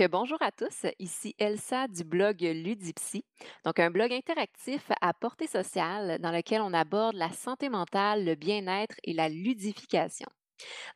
[0.00, 3.24] Euh, bonjour à tous, ici Elsa du blog Ludipsy.
[3.64, 8.34] Donc, un blog interactif à portée sociale dans lequel on aborde la santé mentale, le
[8.34, 10.26] bien-être et la ludification.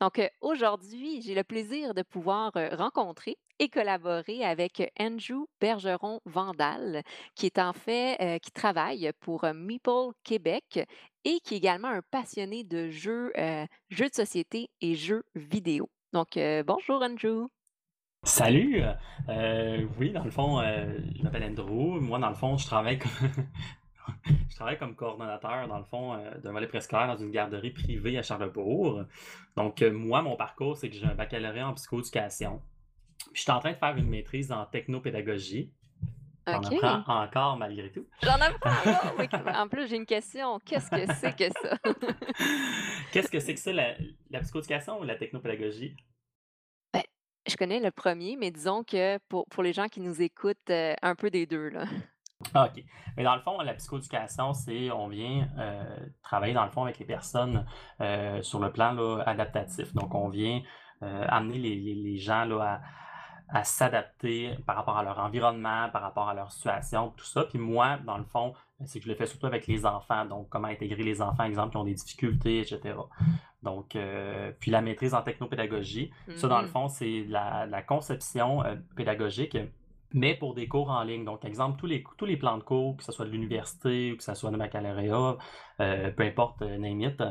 [0.00, 6.20] Donc, euh, aujourd'hui, j'ai le plaisir de pouvoir euh, rencontrer et collaborer avec Andrew Bergeron
[6.26, 7.02] Vandal,
[7.34, 10.80] qui est en fait, qui travaille pour Meeple Québec
[11.24, 15.90] et qui est également un passionné de jeux, de société et jeux vidéo.
[16.14, 17.48] Donc, bonjour Andrew.
[18.22, 18.82] Salut!
[19.30, 21.98] Euh, oui, dans le fond, euh, je m'appelle Andrew.
[22.00, 23.10] Moi, dans le fond, je travaille comme,
[24.50, 28.18] je travaille comme coordonnateur, dans le fond, euh, d'un volet préscolaire dans une garderie privée
[28.18, 29.04] à Charlebourg.
[29.56, 32.60] Donc, moi, mon parcours, c'est que j'ai un baccalauréat en psychoéducation.
[33.32, 35.72] Puis, je suis en train de faire une maîtrise en technopédagogie.
[36.46, 36.72] J'en OK.
[36.82, 38.06] apprends encore malgré tout.
[38.22, 39.14] J'en apprends encore.
[39.18, 39.28] oui.
[39.54, 40.58] En plus, j'ai une question.
[40.66, 41.78] Qu'est-ce que c'est que ça?
[43.12, 43.94] Qu'est-ce que c'est que ça, la,
[44.30, 45.96] la psychoéducation ou la technopédagogie?
[47.46, 50.94] Je connais le premier, mais disons que pour, pour les gens qui nous écoutent, euh,
[51.02, 51.84] un peu des deux, là.
[52.54, 52.82] Ah, OK.
[53.18, 55.84] Mais dans le fond, la psychoéducation, c'est on vient euh,
[56.22, 57.66] travailler dans le fond avec les personnes
[58.00, 59.92] euh, sur le plan là, adaptatif.
[59.92, 60.62] Donc, on vient
[61.02, 62.80] amener les, les- les gens là,
[63.50, 67.44] à, à s'adapter par rapport à leur environnement, par rapport à leur situation, tout ça.
[67.44, 68.54] Puis moi, dans le fond,
[68.86, 70.24] c'est que je le fais surtout avec les enfants.
[70.24, 72.94] Donc, comment intégrer les enfants, exemple, qui ont des difficultés, etc.
[73.62, 76.72] Donc, euh, puis la maîtrise en technopédagogie, ça, dans le Mhm.
[76.72, 79.56] fond, c'est la, la conception euh, pédagogique,
[80.12, 81.24] mais pour des cours en ligne.
[81.24, 84.16] Donc, exemple, tous les, tous les plans de cours, que ce soit de l'université ou
[84.16, 85.36] que ce soit de baccalauréat,
[85.80, 87.22] euh, peu importe, euh, name it,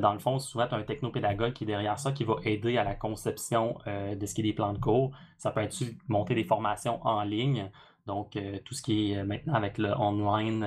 [0.00, 2.78] dans le fond, souvent, tu as un technopédagogue qui est derrière ça, qui va aider
[2.78, 5.10] à la conception de ce qui est des plans de cours.
[5.36, 5.76] Ça peut être
[6.08, 7.70] monter des formations en ligne.
[8.06, 10.64] Donc, euh, tout ce qui est euh, maintenant avec le online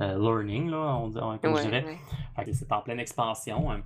[0.00, 1.84] euh, learning, là, on, on- comme je Ouais, dirais.
[1.84, 1.98] ouais.
[2.36, 3.72] Fait que c'est en pleine expansion.
[3.72, 3.80] hein.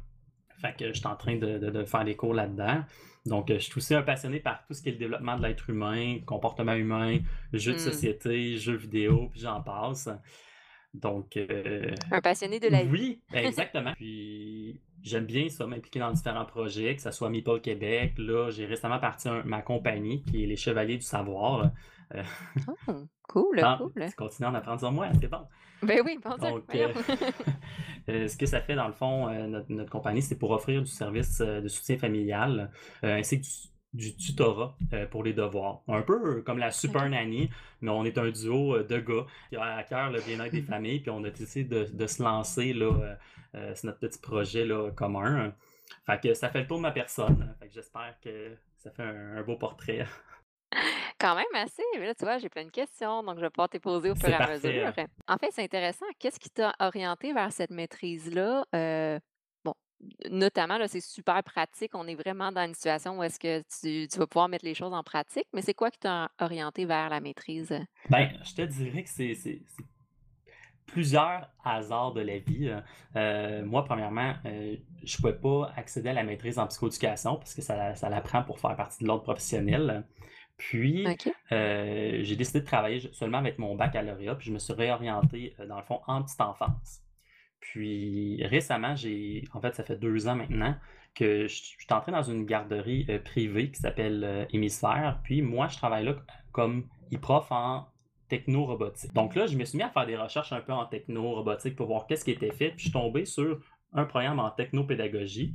[0.64, 2.84] Fait que je suis en train de, de- de faire des cours là-dedans.
[3.26, 5.68] Donc, je suis aussi un passionné par tout ce qui est le développement de l'être
[5.68, 7.18] humain, comportement humain,
[7.52, 7.80] jeux de Hmm.
[7.80, 10.08] société, jeux vidéo, puis j'en passe.
[10.92, 12.90] Donc, euh, Un passionné de la vie.
[12.90, 13.92] oui, exactement.
[13.94, 18.14] Puis, j'aime bien ça, m'impliquer dans différents projets, que ce soit Meeple Québec.
[18.18, 21.70] Là, j'ai récemment parti un- ma compagnie, qui est les Chevaliers du Savoir.
[22.14, 22.22] Euh,
[22.86, 22.92] Oh,
[23.28, 24.06] cool, ah, cool.
[24.08, 25.40] tu continues à en apprendre sur moi, c'est bon.
[25.82, 26.92] Ben oui, Donc, euh,
[28.08, 30.80] euh, ce que ça fait dans le fond, euh, notre, notre compagnie, c'est pour offrir
[30.82, 32.70] du service euh, de soutien familial
[33.02, 33.44] ainsi que
[33.92, 34.76] du, du tutorat
[35.10, 35.82] pour les devoirs.
[35.88, 37.08] Un peu comme la Super.
[37.08, 40.62] Nanny, mais on est un duo de gars qui a à cœur le bien-être des
[40.74, 43.16] familles, puis on a décidé de, de se lancer là,
[43.52, 45.54] c'est notre petit projet là, commun.
[46.06, 47.54] Fait que ça fait le tour de ma personne.
[47.60, 50.06] Fait que j'espère que ça fait un, un beau portrait.
[51.18, 51.82] Quand même assez.
[51.98, 54.14] Mais là, tu vois, j'ai plein de questions, donc je vais pouvoir te poser au
[54.14, 54.92] fur et à mesure.
[55.28, 56.06] En fait, c'est intéressant.
[56.18, 58.64] Qu'est-ce qui t'a orienté vers cette maîtrise-là?
[58.74, 59.18] Euh,
[59.64, 59.74] bon,
[60.30, 61.92] notamment, là, c'est super pratique.
[61.94, 64.74] On est vraiment dans une situation où est-ce que tu, tu vas pouvoir mettre les
[64.74, 67.74] choses en pratique, mais c'est quoi qui t'a orienté vers la maîtrise?
[68.10, 69.62] Ben, je te dirais que c'est
[70.86, 72.68] plusieurs hasards de la vie.
[72.68, 72.80] euh.
[73.16, 77.54] Euh, moi, premièrement, euh, je ne pouvais pas accéder à la maîtrise en psychoéducation parce
[77.54, 80.04] que ça, ça l'apprend pour faire partie de l'ordre professionnel.
[80.56, 81.04] Puis,
[81.52, 85.66] euh, j'ai décidé de travailler seulement avec mon baccalauréat, puis je me suis réorienté, euh,
[85.66, 87.00] dans le fond, en petite enfance.
[87.60, 90.76] Puis récemment, j'ai, en fait, ça fait deux ans maintenant
[91.14, 95.20] que je, je suis entré dans une garderie euh, privée qui s'appelle euh, Hémisphère.
[95.24, 96.16] Puis moi, je travaille là
[96.52, 97.86] comme e-prof en
[98.28, 99.12] techno-robotique.
[99.12, 101.86] Donc là, je me suis mis à faire des recherches un peu en techno-robotique pour
[101.86, 102.70] voir qu'est-ce qui était fait.
[102.70, 103.60] Puis je suis tombé sur
[103.92, 105.54] un programme en technopédagogie.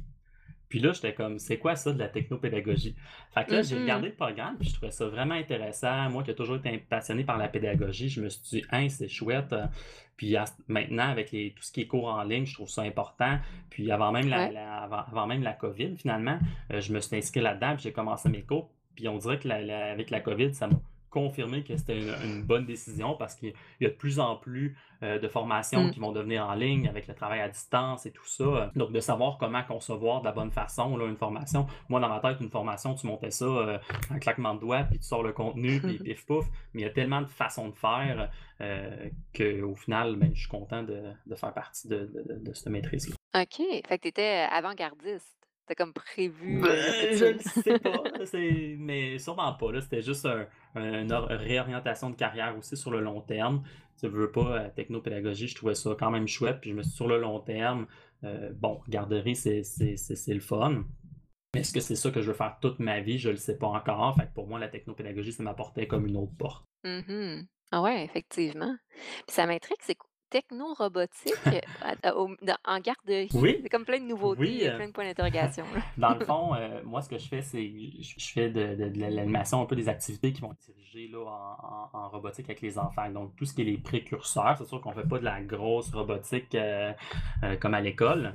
[0.70, 2.96] Puis là, j'étais comme, c'est quoi ça de la technopédagogie?
[3.34, 3.82] Fait que là, j'ai Mhm.
[3.82, 6.10] regardé le programme, puis je trouvais ça vraiment intéressant.
[6.12, 9.08] Moi qui ai toujours été passionné par la pédagogie, je me suis dit, hein, c'est
[9.08, 9.54] chouette.
[10.16, 12.84] Puis à- maintenant, avec les, tout ce qui est cours en ligne, je trouve ça
[12.84, 13.40] important.
[13.70, 14.52] Puis avant même la, Ouais.
[14.52, 16.38] la- avant, avant même la COVID, finalement,
[16.72, 18.70] euh, je me suis inscrit là-dedans, puis j'ai commencé mes cours.
[18.96, 20.76] Puis on dirait que la- la- avec la COVID, ça m'a
[21.10, 24.78] confirmé que c'était une, une bonne décision parce qu'il y a de plus en plus
[25.04, 25.92] euh, de formations Mm.
[25.92, 28.72] qui vont devenir en ligne avec le travail à distance et tout ça.
[28.76, 31.66] Donc, de savoir comment concevoir de la bonne façon là, une formation.
[31.88, 33.78] Moi, dans ma tête, une formation, tu montais ça euh,
[34.10, 36.46] un claquement de doigts, puis tu sors le contenu, puis pif pouf.
[36.74, 38.30] Mais il y a tellement de façons de faire
[38.62, 42.10] euh, qu'au final, ben, je suis content de, de faire partie de,
[42.44, 43.16] de, cette maîtrise-là.
[43.42, 43.58] OK.
[43.88, 45.36] Fait que tu étais avant-gardiste.
[45.68, 47.52] T'as comme prévu euh, Ben, le je futur.
[47.64, 48.04] sais pas,
[48.80, 49.72] mais sûrement pas.
[49.72, 49.82] là.
[49.82, 53.64] C'était juste un- une or- réorientation de carrière aussi sur le long terme.
[54.00, 56.60] Tu veux pas, euh, technopédagogie, je trouvais ça quand même chouette.
[56.62, 57.88] Puis je me suis sur le long terme,
[58.24, 59.64] euh, bon, garderie, c'est
[60.28, 60.84] le fun.
[61.54, 63.18] Mais est-ce que c'est ça que je veux faire toute ma vie?
[63.18, 64.16] Je le sais pas encore.
[64.16, 66.64] Fait que pour moi, la technopédagogie, ça m'apportait comme une autre porte.
[66.84, 67.48] Mhm.
[67.72, 68.76] Ah ouais, effectivement.
[68.94, 69.96] Puis ça m'intrigue, c'est
[70.30, 72.28] techno-robotique euh,
[72.66, 73.30] en garderie.
[73.34, 74.62] Oui, C'est comme plein de nouveautés, oui.
[74.64, 75.66] euh, plein de points d'interrogation.
[75.98, 77.66] Dans le fond, euh, moi, ce que je fais, c'est
[78.02, 81.08] je, je fais de, de- de l'animation, un peu des activités qui vont être dirigées
[81.08, 83.10] là, en, en- en robotique avec les enfants.
[83.12, 85.90] Donc, tout ce qui est les précurseurs, c'est sûr qu'on fait pas de la grosse
[85.92, 86.94] robotique euh,
[87.60, 88.34] comme à l'école.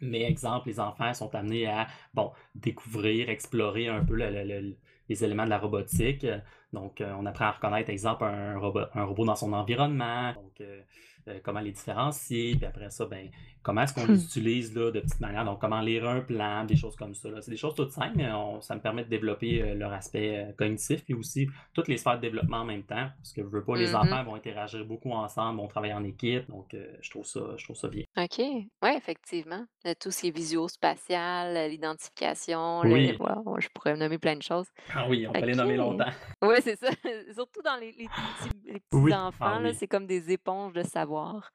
[0.00, 4.76] Mais exemple, les enfants sont amenés à bon, découvrir, explorer un peu le- le- le-
[5.08, 6.26] les éléments de la robotique.
[6.72, 10.32] Donc, euh, on apprend à reconnaître, exemple, un robot, un robot dans son environnement.
[10.34, 10.80] Donc, euh,
[11.28, 12.54] euh, comment les différencier.
[12.56, 13.28] Puis après ça, ben,
[13.62, 15.44] comment est-ce qu'on les utilise là, de petite manière.
[15.44, 17.28] Donc, comment lire un plan, des choses comme ça.
[17.40, 20.54] C'est des choses toutes simples, mais on- ça me permet de développer euh, leur aspect
[20.56, 23.08] cognitif, puis aussi toutes les sphères de développement en même temps.
[23.16, 23.96] Parce que je veux pas, les Mhm.
[23.96, 26.48] enfants vont interagir beaucoup ensemble, vont travailler en équipe.
[26.48, 28.04] Donc, euh, je trouve ça, je trouve ça bien.
[28.18, 28.38] OK.
[28.38, 29.64] Oui, effectivement.
[30.00, 32.92] Tout ce qui est visio-spatial, l'identification, le...
[32.92, 33.16] Oui.
[33.18, 34.66] wow, je pourrais nommer plein de choses.
[34.96, 36.10] Ah oui, on peut les nommer longtemps.
[36.42, 36.90] Oui, c'est ça.
[37.34, 39.14] Surtout dans les, les petits, les petits Oui.
[39.14, 39.76] enfants, Ah là, oui.
[39.78, 41.50] c'est comme des éponges de savoir.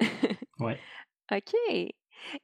[0.60, 0.78] Ouais.
[1.32, 1.52] OK.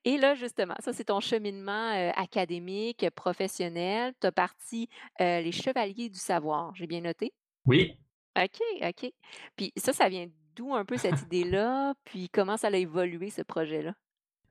[0.05, 4.13] Et là, justement, ça, c'est ton cheminement euh, académique, professionnel.
[4.21, 4.89] Tu as parti
[5.21, 6.75] euh, les Chevaliers du Savoir.
[6.75, 7.33] J'ai bien noté?
[7.67, 7.97] Oui.
[8.37, 9.13] OK, OK.
[9.57, 10.27] Puis ça, ça vient
[10.57, 11.95] d'où un peu cette idée-là?
[12.05, 13.95] Puis comment ça a évolué, ce projet-là?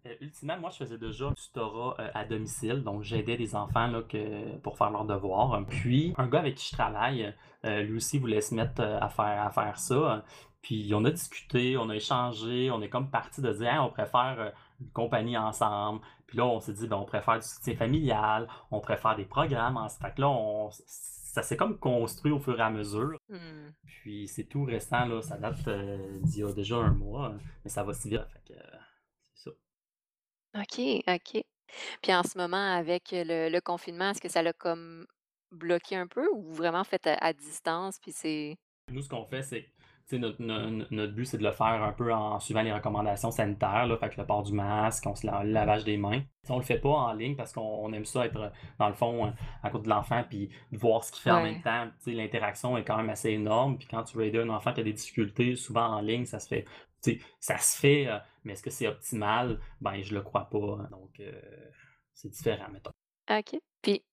[0.09, 3.87] Euh, ultimement, moi, je faisais déjà du tutorat euh, à domicile, donc j'aidais des enfants
[3.87, 5.63] là, que, pour faire leurs devoirs.
[5.67, 7.33] Puis, un gars avec qui je travaille,
[7.65, 10.23] euh, lui aussi voulait se mettre euh, à faire, à faire ça.
[10.61, 13.89] Puis, on a discuté, on a échangé, on est comme parti de dire, Hey, on
[13.89, 16.01] préfère une compagnie ensemble.
[16.27, 19.77] Puis là, on s'est dit, ben, on préfère du soutien familial, on préfère des programmes.
[19.77, 19.89] En...
[19.89, 20.69] Fait que là, on...
[20.69, 23.19] ça s'est comme construit au fur et à mesure.
[23.29, 23.71] Hmm.
[23.85, 25.67] Puis, c'est tout récent, là, ça date
[26.23, 27.33] d'il y a déjà un mois,
[27.63, 28.27] mais ça va si vite.
[28.33, 28.77] Fait que, euh,
[29.33, 29.55] c'est ça.
[30.55, 31.43] OK, OK.
[32.01, 35.05] Puis en ce moment, avec le, le confinement, est-ce que ça l'a comme
[35.51, 37.99] bloqué un peu ou vraiment fait à, à distance?
[37.99, 38.57] Puis c'est.
[38.91, 39.61] Nous, ce qu'on fait, c'est
[40.07, 42.73] tu sais, notre, no- notre but, c'est de le faire un peu en suivant les
[42.73, 45.97] recommandations sanitaires, là, fait que le port du masque, on se la- le lavage des
[45.97, 46.23] mains.
[46.43, 48.95] Si on le fait pas en ligne parce qu'on on aime ça être, dans le
[48.95, 49.31] fond, euh,
[49.61, 51.85] à côté de l'enfant, puis de voir ce qu'il fait en même temps.
[52.03, 53.77] Tu sais, L'interaction est quand même assez énorme.
[53.77, 56.39] Puis quand tu veux aider un enfant qui a des difficultés, souvent en ligne, ça
[56.39, 56.65] se fait.
[57.39, 59.59] Ça se fait, euh, mais est-ce que c'est optimal?
[59.81, 60.87] Ben, je le crois pas.
[60.91, 61.31] Donc, euh,
[62.13, 62.91] c'est différent, mettons.
[63.31, 63.59] OK.
[63.81, 64.03] Puis,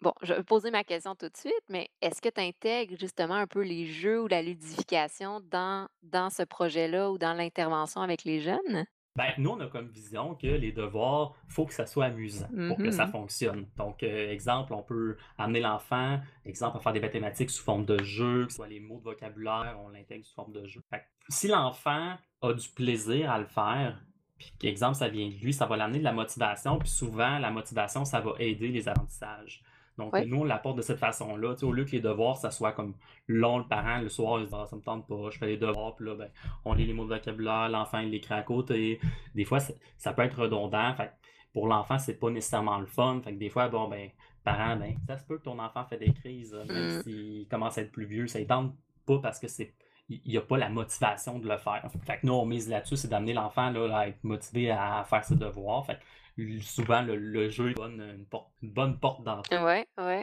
[0.00, 3.34] bon, je vais poser ma question tout de suite, mais est-ce que tu intègres justement
[3.34, 8.24] un peu les jeux ou la ludification dans, dans ce projet-là ou dans l'intervention avec
[8.24, 8.86] les jeunes?
[9.14, 12.78] Ben, nous, on a comme vision que les devoirs, faut que ça soit amusant pour
[12.78, 13.12] que ça Mhm.
[13.12, 13.68] fonctionne.
[13.76, 18.02] Donc, euh, exemple, on peut amener l'enfant, exemple, à faire des mathématiques sous forme de
[18.02, 20.80] jeu, que ce soit les mots de vocabulaire, on l'intègre sous forme de jeu.
[20.88, 24.00] Fait si l'enfant a du plaisir à le faire,
[24.38, 27.50] puis qu'exemple, ça vient de lui, ça va l'amener de la motivation, puis souvent, la
[27.50, 29.62] motivation, ça va aider les apprentissages.
[29.98, 31.54] Donc, nous, on l'apporte de cette façon-là.
[31.62, 32.94] Au lieu que les devoirs, ça soit comme
[33.28, 35.46] long, le parent, le soir, il se dit, ah, ça me tente pas, je fais
[35.46, 36.30] les devoirs, puis là, ben,
[36.64, 39.00] on lit les mots de vocabulaire, l'enfant, il l'écrit à côté.
[39.34, 40.94] Des fois, ça, peut être redondant.
[40.94, 41.12] Fait
[41.52, 43.20] pour l'enfant, c'est pas nécessairement le fun.
[43.22, 44.08] Fait que des fois, bon, ben,
[44.42, 47.02] parent, ben, ça se peut que ton enfant fait des crises, euh, même Mm.
[47.02, 48.26] s'il commence à être plus vieux.
[48.26, 48.74] Ça ne tente
[49.06, 49.74] pas parce que c'est.
[50.08, 51.88] Il n'y a pas la motivation de le faire.
[52.06, 55.24] Fait que nous, on mise là-dessus, c'est d'amener l'enfant là, à être motivé à faire
[55.24, 55.86] ses devoirs.
[55.86, 55.98] Fait
[56.36, 59.48] que souvent, le, le jeu est une bonne, une porte- une bonne porte d'entrée.
[59.52, 60.22] Oui, oui.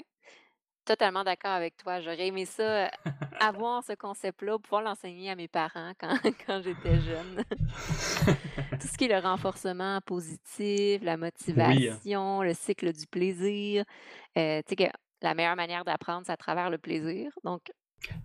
[0.85, 2.01] Totalement d'accord avec toi.
[2.01, 2.89] J'aurais aimé ça, euh,
[3.39, 6.15] avoir ce concept-là, pouvoir l'enseigner à mes parents quand,
[6.47, 7.43] quand j'étais jeune.
[8.79, 11.17] Tout ce qui est le renforcement positif, la
[11.55, 12.01] Oui, hein.
[12.01, 13.83] motivation, le cycle du plaisir.
[14.37, 17.31] Euh, tu sais que la meilleure manière d'apprendre, c'est à travers le plaisir.
[17.43, 17.71] Donc,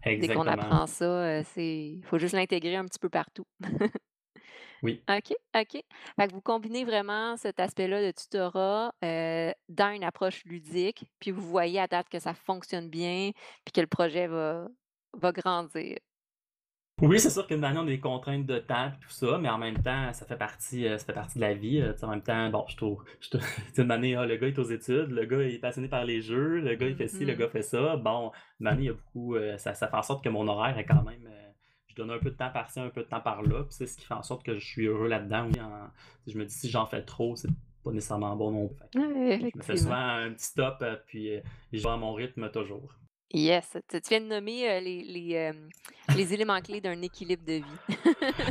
[0.05, 3.47] dès qu'on apprend ça, euh, c'est, faut juste l'intégrer un petit peu partout.
[4.85, 5.03] Oui.
[5.09, 5.83] OK, OK.
[6.17, 11.31] Fait que vous combinez vraiment cet aspect-là de tutorat euh, dans une approche ludique, puis
[11.31, 13.31] vous voyez à date que ça fonctionne bien,
[13.65, 14.69] puis que le projet va,
[15.15, 15.97] va grandir.
[17.03, 19.49] Oui, c'est sûr qu'une année, on a des contraintes de temps et tout ça, mais
[19.49, 21.81] en même temps, ça fait partie, euh, ça fait partie de la vie.
[21.81, 23.05] euh, en même temps, bon, je trouve,
[23.77, 26.61] une année, ah, le gars est aux études, le gars est passionné par les jeux,
[26.61, 27.39] le gars il fait ci, le Mhm.
[27.41, 27.97] gars fait ça.
[27.97, 30.79] Bon, une il y a beaucoup, euh, ça, ça fait en sorte que mon horaire
[30.79, 31.51] est quand même, euh,
[31.89, 33.97] je donne un peu de temps par-ci, un peu de temps par-là, puis c'est ce
[33.99, 35.49] qui fait en sorte que je suis heureux là-dedans.
[35.53, 35.91] oui, en-
[36.29, 37.49] je me dis, si j'en fais trop, c'est
[37.83, 39.01] pas nécessairement bon non plus.
[39.01, 41.31] Ouais, je me fais souvent un petit stop, puis
[41.73, 42.95] je vais à mon rythme toujours.
[43.33, 43.77] Yes.
[43.89, 45.53] Tu, viens de nommer euh, les, les, euh,
[46.17, 47.97] les éléments clés d'un équilibre de vie.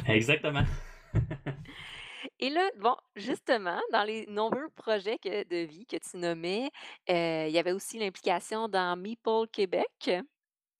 [0.07, 0.63] Exactement.
[2.39, 6.69] Et là, bon, justement, dans les nombreux projets que- de vie que tu nommais,
[7.09, 10.11] euh, il y avait aussi l'implication dans Meeple Québec.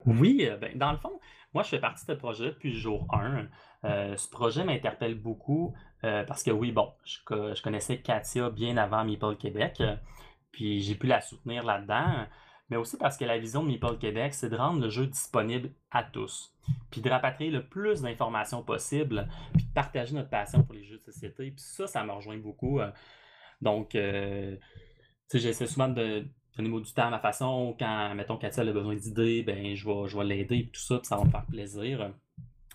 [0.04, 1.18] Oui, ben, dans le fond,
[1.54, 3.48] moi, je fais partie de ce projet depuis le jour 1.
[3.84, 7.18] Euh, ce projet m'interpelle beaucoup euh, parce que oui, bon, je,
[7.54, 9.82] je connaissais Katia bien avant Meeple Québec,
[10.50, 12.26] puis j'ai pu la soutenir là-dedans.
[12.70, 15.70] Mais aussi parce que la vision de Meeple Québec, c'est de rendre le jeu disponible
[15.90, 16.54] à tous,
[16.90, 20.98] puis de rapatrier le plus d'informations possible, puis de partager notre passion pour les jeux
[20.98, 21.50] de société.
[21.50, 22.80] Puis ça, ça me rejoint beaucoup.
[22.80, 22.90] euh.
[23.60, 24.56] Donc, euh,
[25.32, 27.76] j'essaie souvent de donner moi du temps à ma façon.
[27.78, 30.98] Quand, mettons, Katia elle a besoin d'idées, ben, je vais, je vais l'aider, tout ça,
[30.98, 32.12] puis ça va me faire plaisir.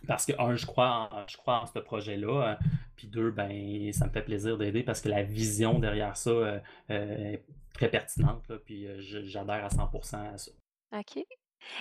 [0.07, 2.51] Parce que, un, je crois en, je crois en ce projet-là.
[2.51, 2.55] euh,
[2.95, 6.59] Puis deux, ben, ça me fait plaisir d'aider parce que la vision derrière ça euh,
[6.89, 8.47] euh, est très pertinente.
[8.49, 10.51] Là, puis euh, j'adhère à 100% à ça.
[10.97, 11.23] OK.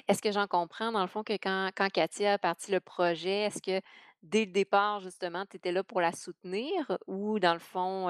[0.09, 3.43] Est-ce que j'en comprends, dans le fond, que quand, quand Katia a parti le projet,
[3.43, 3.81] est-ce que
[4.23, 8.09] dès le départ, justement, tu étais là pour la soutenir ou, dans le fond,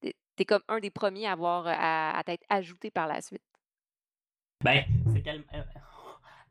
[0.00, 3.42] tu es comme un des premiers à avoir à, à t'être ajouté par la suite?
[4.64, 4.82] Ben,
[5.12, 5.44] c'est qu'elle.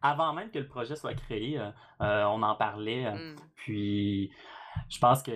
[0.06, 3.06] Avant même que le projet soit créé, euh, euh, on en parlait.
[3.08, 3.36] euh, Hmm.
[3.56, 4.32] puis
[4.90, 5.32] je pense que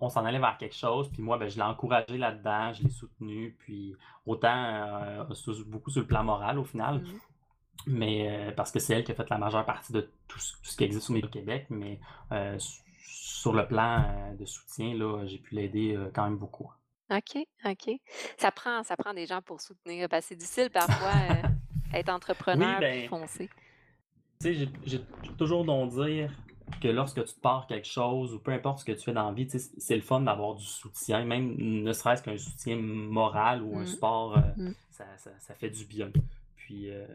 [0.00, 1.10] on s'en allait vers quelque chose.
[1.10, 3.56] Puis moi, ben, je l'ai encouragé là-dedans, je l'ai soutenu.
[3.58, 3.96] Puis
[4.26, 7.18] autant euh, sur- beaucoup sur le plan moral au final, Mhm.
[7.88, 10.52] mais euh, parce que c'est elle qui a fait la majeure partie de tout ce,
[10.52, 11.66] tout ce qui existe au Québec.
[11.70, 11.98] Mais
[13.00, 16.70] sur le plan de soutien, là, j'ai pu l'aider quand même beaucoup.
[17.10, 17.90] OK, OK.
[18.36, 21.10] Ça prend, ça prend des gens pour soutenir, parce que c'est difficile parfois
[21.92, 22.08] être
[22.52, 23.50] Oui, entrepreneur puis ben, foncer.
[24.40, 25.00] Tu sais, j'ai
[25.36, 26.30] toujours donc dire
[26.80, 29.32] que lorsque tu pars quelque chose ou peu importe ce que tu fais dans la
[29.34, 33.84] vie, c'est le fun d'avoir du soutien, même ne serait-ce qu'un soutien moral ou un
[33.84, 34.74] Mm, support, euh, mm.
[34.90, 36.12] ça, ça- ça fait du bien.
[36.56, 37.06] Puis, euh,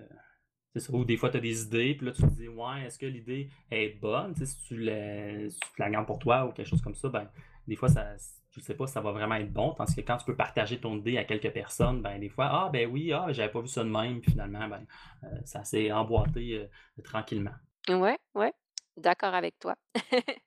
[0.74, 0.94] c'est ça.
[0.94, 3.06] Ou des fois, tu as des idées, puis là, tu te dis, ouais, est-ce que
[3.06, 4.36] l'idée est bonne?
[4.36, 7.30] Si tu la, si tu la gardes pour toi ou quelque chose comme ça, ben,
[7.68, 8.16] des fois, ça,
[8.54, 9.74] tu ne sais pas si ça va vraiment être bon.
[9.74, 12.70] Tandis que quand tu peux partager ton idée à quelques personnes, ben, des fois, ah,
[12.72, 14.86] ben oui, ah, j'avais pas vu ça de même, puis finalement, ben,
[15.24, 17.54] euh, ça s'est emboîté euh, tranquillement.
[17.90, 18.54] Ouais, ouais,
[18.96, 19.76] d'accord avec toi.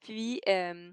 [0.00, 0.92] Puis, euh,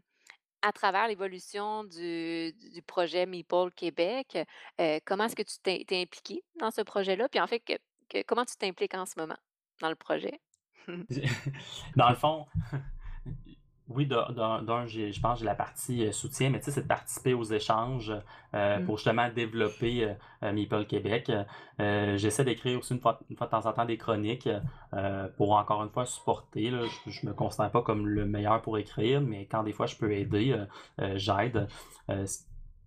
[0.62, 4.38] à travers l'évolution du, du projet Meeple Québec,
[4.82, 7.30] euh, comment est-ce que tu t'es t'es impliqué dans ce projet-là?
[7.30, 7.74] Puis en fait, que,
[8.10, 9.38] que- comment tu t'impliques en ce moment
[9.82, 10.40] dans le projet?
[11.96, 12.46] Dans le fond,
[13.90, 14.26] oui, d'un,
[14.88, 17.44] je pense que j'ai la partie euh, soutien, mais tu sais, c'est de participer aux
[17.44, 18.14] échanges
[18.54, 18.86] euh, Mm.
[18.86, 21.32] pour justement développer euh, Meeple Québec.
[21.80, 24.50] Euh, j'essaie d'écrire aussi une fois, une fois de temps en temps des chroniques
[25.38, 26.70] pour encore une fois supporter.
[26.72, 26.84] là.
[27.06, 29.96] Je, je me considère pas comme le meilleur pour écrire, mais quand des fois je
[29.96, 30.56] peux aider,
[31.16, 31.68] j'aide.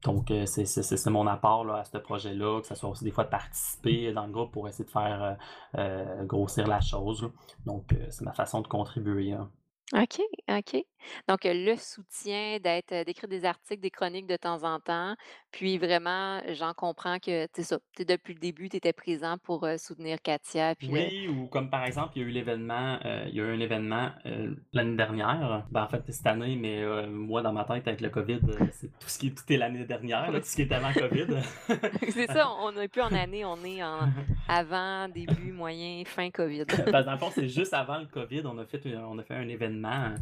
[0.05, 3.31] Donc, c'est mon apport là, à ce projet-là, que ce soit aussi des fois de
[3.31, 5.37] participer dans le groupe pour essayer de faire
[5.79, 7.23] euh, grossir la chose.
[7.23, 7.29] là.
[7.67, 9.33] Donc, c'est ma façon de contribuer.
[9.33, 9.49] hein.
[9.95, 10.85] OK, OK.
[11.29, 15.15] Donc, le soutien d'être, d'écrire des articles, des chroniques de temps en temps.
[15.51, 20.21] Puis vraiment, j'en comprends que, c'est ça, depuis le début, tu étais présent pour soutenir
[20.23, 20.75] Katia.
[20.75, 23.45] Puis, Oui, ou comme par exemple, il y a eu l'événement, euh, il y a
[23.45, 25.67] eu un événement euh, l'année dernière.
[25.71, 28.41] Ben, en fait, c'est cette année, mais euh, moi, dans ma tête, avec le COVID,
[28.73, 30.93] c'est tout ce qui est, tout est l'année dernière, là, tout ce qui est avant
[30.93, 31.27] COVID.
[32.11, 34.01] c'est ça, on n'est plus en année, on est en
[34.49, 36.67] avant, début, moyen, fin COVID.
[36.67, 39.23] Que dans le fond, c'est juste avant le COVID, on a fait, un- on a
[39.23, 40.15] fait un événement,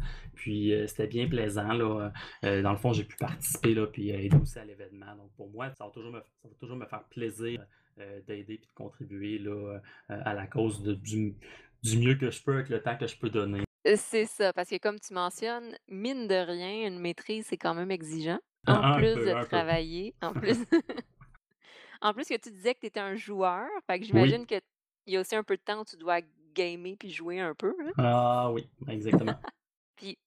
[0.71, 1.73] puis euh, c'était bien plaisant.
[1.73, 2.11] Là.
[2.45, 5.15] Euh, dans le fond, j'ai pu participer là, puis aider aussi à l'événement.
[5.15, 7.65] Donc pour moi, ça va toujours me, ça va toujours me faire plaisir
[7.99, 11.35] euh, d'aider et de contribuer là, euh, à la cause de- du,
[11.83, 13.63] du mieux que je peux avec le temps que je peux donner.
[13.87, 17.73] Euh, C'est ça, parce que comme tu mentionnes, mine de rien, une maîtrise, c'est quand
[17.73, 18.39] même exigeant.
[18.67, 19.45] Un, En plus peu, de peu.
[19.47, 20.57] travailler, en plus,
[22.01, 24.07] en plus que tu disais que tu étais un joueur, fait que Oui.
[24.07, 24.61] j'imagine qu'il
[25.07, 26.19] y a aussi un peu de temps où tu dois
[26.53, 27.73] gamer puis jouer un peu.
[27.81, 27.91] hein?
[27.97, 29.33] Ah oui, exactement.
[29.95, 30.17] Puis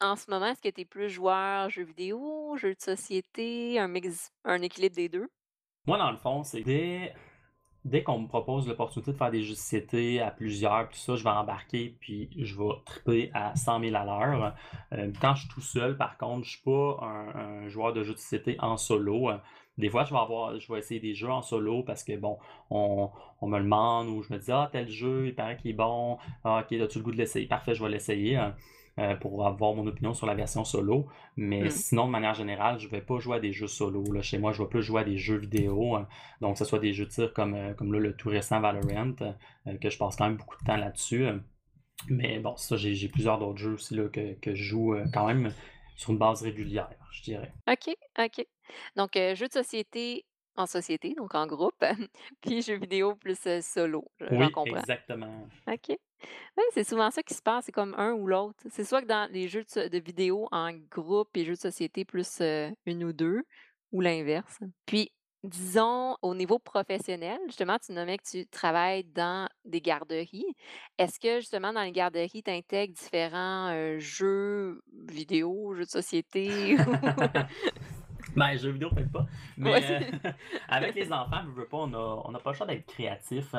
[0.00, 3.88] en ce moment, est-ce que tu es plus joueur jeux vidéo, jeux de société, un
[3.88, 5.28] mix, un équilibre des deux?
[5.86, 7.14] Moi, dans le fond, c'est dès,
[7.84, 11.16] dès qu'on me propose l'opportunité de faire des jeux de société à plusieurs, tout ça,
[11.16, 14.54] je vais embarquer, puis je vais triper à 100 000 à l'heure.
[14.92, 18.14] Euh, quand je suis tout seul, par contre, je suis pas un, joueur de jeux
[18.14, 19.30] de société en solo.
[19.76, 22.38] Des fois, je vais avoir, je vais essayer des jeux en solo parce que bon,
[22.70, 23.10] on,
[23.40, 25.74] on me le demande ou je me dis ah tel jeu, il paraît qu'il est
[25.74, 27.46] bon, ah, ok, as-tu le goût de l'essayer?
[27.46, 28.38] Parfait, je vais l'essayer
[28.98, 31.06] euh, pour avoir mon opinion sur la version solo.
[31.36, 31.70] Mais Hmm.
[31.70, 34.04] sinon, de manière générale, je vais pas jouer à des jeux solo.
[34.12, 34.22] Là.
[34.22, 35.96] Chez moi, je vais plus jouer à des jeux vidéo.
[35.96, 36.06] hein.
[36.40, 38.60] Donc, que ce soit des jeux de tir comme, euh, comme là, le tout récent
[38.60, 39.14] Valorant,
[39.66, 41.26] euh, que je passe quand même beaucoup de temps là-dessus.
[42.08, 45.52] Mais bon, ça, j'ai plusieurs d'autres jeux aussi là, que, que je joue quand même
[45.96, 47.52] sur une base régulière, je dirais.
[47.70, 48.46] OK, OK.
[48.96, 50.24] Donc, jeux de société
[50.56, 51.82] en société, donc en groupe,
[52.40, 54.78] puis jeux vidéo plus euh, solo, je- Oui, comprends.
[54.78, 55.48] exactement.
[55.66, 55.96] OK.
[56.56, 58.62] Oui, c'est souvent ça qui se passe, c'est comme un ou l'autre.
[58.70, 62.40] C'est soit que dans les jeux de, vidéo en groupe et jeux de société plus
[62.40, 63.42] euh, une ou deux,
[63.92, 64.58] ou l'inverse.
[64.86, 70.46] Puis, disons, au niveau professionnel, justement, tu nommais que tu travailles dans des garderies.
[70.98, 76.76] Est-ce que, justement, dans les garderies, tu intègres différents euh, jeux vidéo, jeux de société?
[78.36, 79.26] Ben, jeux vidéo, peut-être pas.
[79.56, 79.84] Mais Ouais.
[80.24, 80.30] euh,
[80.68, 83.54] avec les enfants, je veux pas, on n'a pas le choix d'être créatif.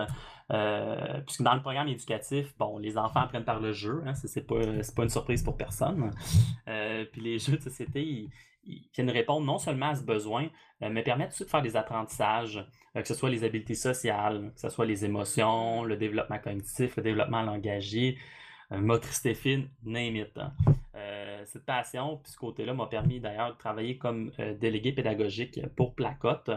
[0.52, 4.04] euh, puisque dans le programme éducatif, bon, les enfants apprennent par le jeu.
[4.06, 4.56] Hein, c'est pas,
[5.04, 6.12] une surprise pour personne.
[6.68, 8.30] Euh, puis les jeux de société, ils,
[8.66, 10.48] ils viennent répondre non seulement à ce besoin,
[10.82, 12.66] mais permettent aussi de faire des apprentissages,
[12.96, 17.04] que ce soit les habiletés sociales, que ce soit les émotions, le développement cognitif, le
[17.04, 18.18] développement langagier,
[18.72, 20.38] motricité fine, name it.
[20.38, 20.52] hein.
[21.06, 25.60] Euh, cette passion, puis ce côté-là m'a permis d'ailleurs de travailler comme euh, délégué pédagogique
[25.76, 26.50] pour Placotte.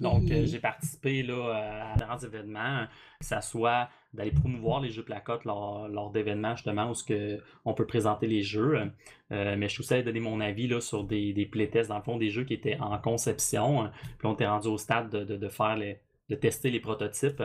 [0.00, 2.86] Donc, euh, j'ai participé là, à différents événements,
[3.20, 7.40] que ce soit d'aller promouvoir les jeux placottes lors, lors d'événements justement où ce que
[7.64, 8.90] on peut présenter les jeux.
[9.32, 11.98] Euh, mais je suis aussi allé donner mon avis là, sur des, des playtests, dans
[11.98, 13.90] le fond, des jeux qui étaient en conception.
[14.18, 17.42] Puis on était rendu au stade de, de- de faire les, de tester les prototypes.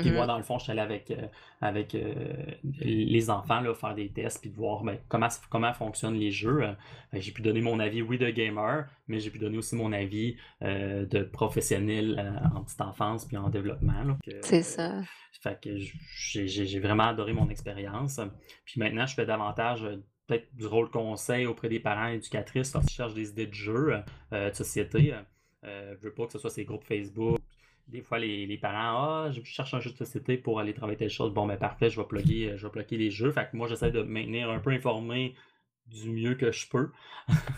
[0.00, 0.14] Puis Mhm.
[0.16, 1.26] moi, dans le fond, je suis allé avec, euh,
[1.60, 2.14] avec euh,
[2.80, 6.62] les enfants là, faire des tests puis de voir ben, comment, comment fonctionnent les jeux.
[6.62, 6.72] Euh,
[7.12, 9.92] que j'ai pu donner mon avis, oui, de gamer, mais j'ai pu donner aussi mon
[9.92, 14.02] avis euh, de professionnel en petite enfance puis en développement.
[14.04, 14.16] là.
[14.24, 15.02] Que, C'est ça.
[15.40, 18.20] fait que j'ai j'ai- j'ai vraiment adoré mon expérience.
[18.64, 19.82] Puis maintenant, je fais davantage
[20.26, 23.94] peut-être du rôle conseil auprès des parents éducatrices lorsqu'ils cherchent des idées de jeux,
[24.30, 25.14] de société.
[25.64, 27.38] Je veux pas que ce soit ces groupes Facebook.
[27.88, 30.96] Des fois, les, les parents, ah, je cherche un jeu de société pour aller travailler
[30.98, 31.32] telle chose.
[31.34, 33.30] Bon, ben parfait, je vais plugger, euh, je vais plugger les jeux.
[33.32, 35.34] Fait que moi, j'essaie de me maintenir un peu informé
[35.86, 36.90] du mieux que je peux.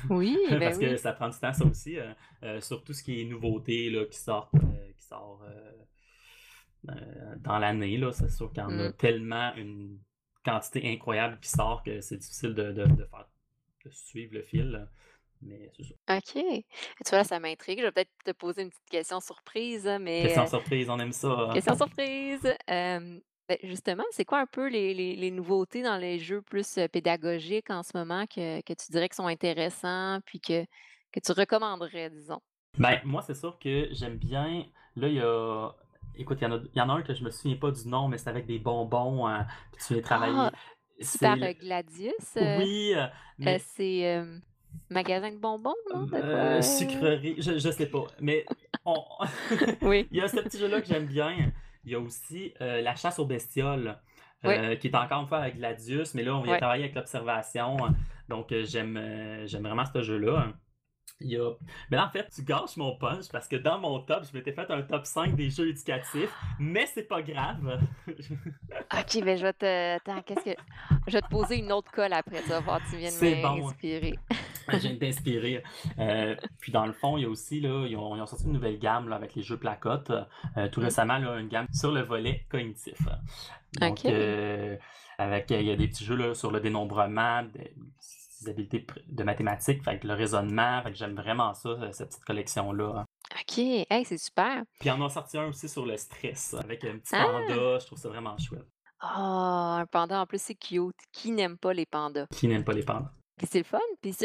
[0.08, 0.84] Oui, ben Parce oui.
[0.84, 1.98] que ça prend du temps, ça aussi.
[1.98, 2.12] euh,
[2.42, 5.42] euh, sur tout ce qui est nouveauté là, qui sort, euh, qui sort
[6.88, 7.96] euh, dans l'année.
[7.96, 8.12] là.
[8.12, 8.92] C'est sûr qu'il y en a Mm.
[8.92, 9.98] tellement une
[10.44, 13.26] quantité incroyable qui sort que c'est difficile de, de- de faire
[13.84, 14.86] de suivre le fil.
[15.44, 15.94] Mais c'est ça.
[16.16, 16.36] OK.
[16.36, 16.64] Et
[17.04, 17.78] tu vois, là, ça m'intrigue.
[17.80, 20.98] Je vais peut-être te poser une petite question surprise, hein, mais Question euh, surprise, on
[20.98, 21.50] aime ça.
[21.54, 22.44] question surprise.
[22.70, 26.78] Euh, ben, justement, c'est quoi un peu les, les- les nouveautés dans les jeux plus
[26.92, 30.64] pédagogiques en ce moment que, que tu dirais qui sont intéressants puis que,
[31.12, 32.40] que tu recommanderais, disons?
[32.78, 34.64] Ben, moi, c'est sûr que j'aime bien.
[34.96, 35.70] Là, il y a.
[36.16, 37.70] Écoute, il y, en a, il y en a un que je me souviens pas
[37.70, 39.26] du nom, mais c'est avec des bonbons.
[39.26, 40.34] hein, puis tu viens travailler.
[40.36, 40.52] Ah,
[41.00, 42.36] C'est Super le- euh, Gladius.
[42.36, 43.08] euh, Oui, euh, euh,
[43.38, 43.58] mais.
[43.58, 44.24] c'est
[44.90, 46.08] magasin de bonbons, non?
[46.12, 48.04] Euh, sucrerie, je, je sais pas.
[48.20, 48.44] Mais
[48.84, 48.96] on...
[49.82, 50.06] Oui.
[50.12, 51.52] il y a ce petit jeu-là que j'aime bien.
[51.84, 53.98] Il y a aussi euh, la chasse aux bestioles,
[54.44, 57.76] euh, qui est encore une fois avec Gladius, mais là, on vient travailler avec l'observation.
[58.28, 59.00] Donc, j'aime
[59.46, 60.54] j'aime vraiment ce jeu-là.
[61.20, 61.50] Il y a...
[61.90, 64.52] Mais là, en fait, tu gâches mon punch parce que dans mon top, je m'étais
[64.52, 67.80] fait un top 5 des jeux éducatifs, mais c'est pas grave.
[68.08, 69.96] OK, ben je vais te.
[69.96, 70.60] Attends, qu'est-ce que.
[71.06, 73.40] Je vais te poser une autre colle après, tu vas voir, tu viens de C'est
[73.42, 73.70] bon.
[74.72, 75.62] de t'inspirer.
[75.98, 78.44] Euh, puis dans le fond, il y a aussi, là, ils, ont, ils ont sorti
[78.46, 80.12] une nouvelle gamme là, avec les jeux placottes.
[80.56, 80.84] Euh, tout Mm.
[80.84, 82.98] récemment, là, une gamme sur le volet cognitif.
[83.80, 84.76] Donc, euh,
[85.18, 87.74] avec, il y a des petits jeux là, sur le dénombrement, des,
[88.42, 90.82] des habiletés de mathématiques, fait que le raisonnement.
[90.82, 93.04] Fait que j'aime vraiment ça, cette petite collection-là.
[93.32, 94.62] OK, hey, c'est super.
[94.78, 97.24] Puis on en a sorti un aussi sur le stress, avec un petit Ah!
[97.26, 97.78] panda.
[97.78, 98.66] Je trouve ça vraiment chouette.
[99.00, 100.94] Ah, un panda en plus, c'est cute.
[101.12, 102.26] Qui n'aime pas les pandas?
[102.32, 103.10] Qui n'aime pas les pandas?
[103.36, 103.78] Puis c'est le fun.
[104.00, 104.16] Puis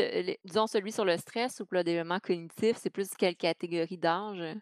[0.45, 4.57] disons celui sur le stress ou le développement cognitif, c'est plus quelle catégorie d'âge?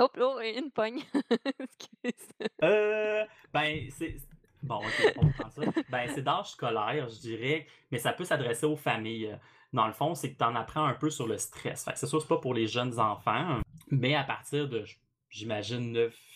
[0.00, 1.00] Oh, oh, une pogne.
[1.60, 2.28] Excuse.
[2.62, 4.16] Euh, ben, c'est.
[4.62, 5.62] Bon, ok, on ça.
[5.90, 9.38] Ben, c'est d'âge scolaire, je dirais, mais ça peut s'adresser aux familles.
[9.72, 11.84] Dans le fond, c'est que tu en apprends un peu sur le stress.
[11.84, 14.84] Fait que c'est sûr, c'est pas pour les jeunes enfants, mais à partir de,
[15.28, 16.33] j'imagine, 9,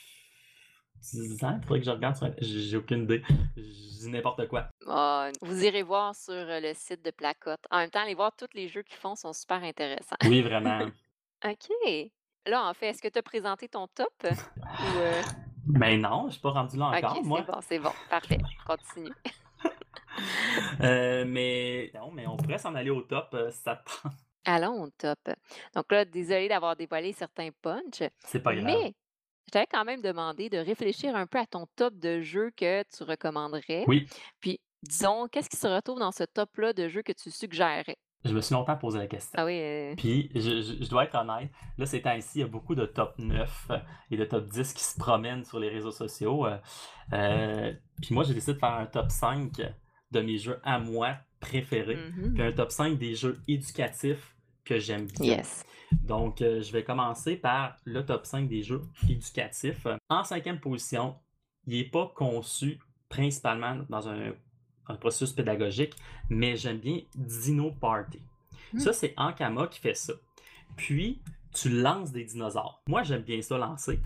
[1.03, 2.29] 10 ans, il faudrait que je regarde sur.
[2.41, 3.23] J'ai aucune idée.
[3.57, 4.69] Je dis n'importe quoi.
[4.87, 7.61] Ah, vous irez voir sur euh, le site de Placotte.
[7.71, 10.17] En même temps, allez voir tous les jeux qu'ils font sont super intéressants.
[10.25, 10.87] Oui, vraiment.
[11.45, 12.11] OK.
[12.47, 14.09] Là, en fait, est-ce que tu as présenté ton top?
[14.25, 15.23] Ou, euh,
[15.67, 17.41] Ben non, je suis pas rendu là encore, moi.
[17.45, 17.93] c'est bon, c'est bon.
[18.11, 18.39] Parfait.
[18.67, 19.13] Continue.
[20.81, 24.09] Euh, mais non, mais on pourrait s'en aller au top euh, si ça te.
[24.45, 25.19] Allons au top.
[25.75, 28.65] Donc là, désolé d'avoir dévoilé certains punchs, C'est pas grave.
[28.65, 28.95] mais
[29.49, 32.83] je t'avais quand même demandé de réfléchir un peu à ton top de jeux que
[32.95, 33.85] tu recommanderais.
[33.87, 34.07] Oui.
[34.41, 37.97] Puis, disons, qu'est-ce qui se retrouve dans ce top-là de jeux que tu suggérerais?
[38.25, 39.33] Je me suis longtemps posé la question.
[39.41, 42.45] Ah oui, euh, Puis, je, je- je dois être honnête, là, ces temps-ci, il y
[42.45, 43.79] a beaucoup de top 9 euh,
[44.11, 46.45] et de top 10 qui se promènent sur les réseaux sociaux.
[46.47, 46.59] euh,
[47.13, 49.53] euh, puis moi, j'ai décidé de faire un top 5
[50.11, 52.35] de mes jeux à moi préférés, mhm.
[52.35, 54.35] puis un top 5 des jeux éducatifs
[54.69, 55.37] que j'aime bien.
[55.39, 55.65] Yes.
[55.93, 59.87] Donc, euh, je vais commencer par le top 5 des jeux éducatifs.
[60.11, 61.17] En cinquième position,
[61.67, 62.79] il n'est pas conçu
[63.09, 64.33] principalement dans un,
[64.87, 65.95] un processus pédagogique,
[66.29, 68.21] mais j'aime bien Dino Party.
[68.75, 68.79] Hmm.
[68.79, 70.13] Ça, c'est Ankama qui fait ça.
[70.77, 71.23] Puis,
[71.55, 72.83] tu lances des dinosaures.
[72.87, 74.01] Moi, j'aime bien ça lancer.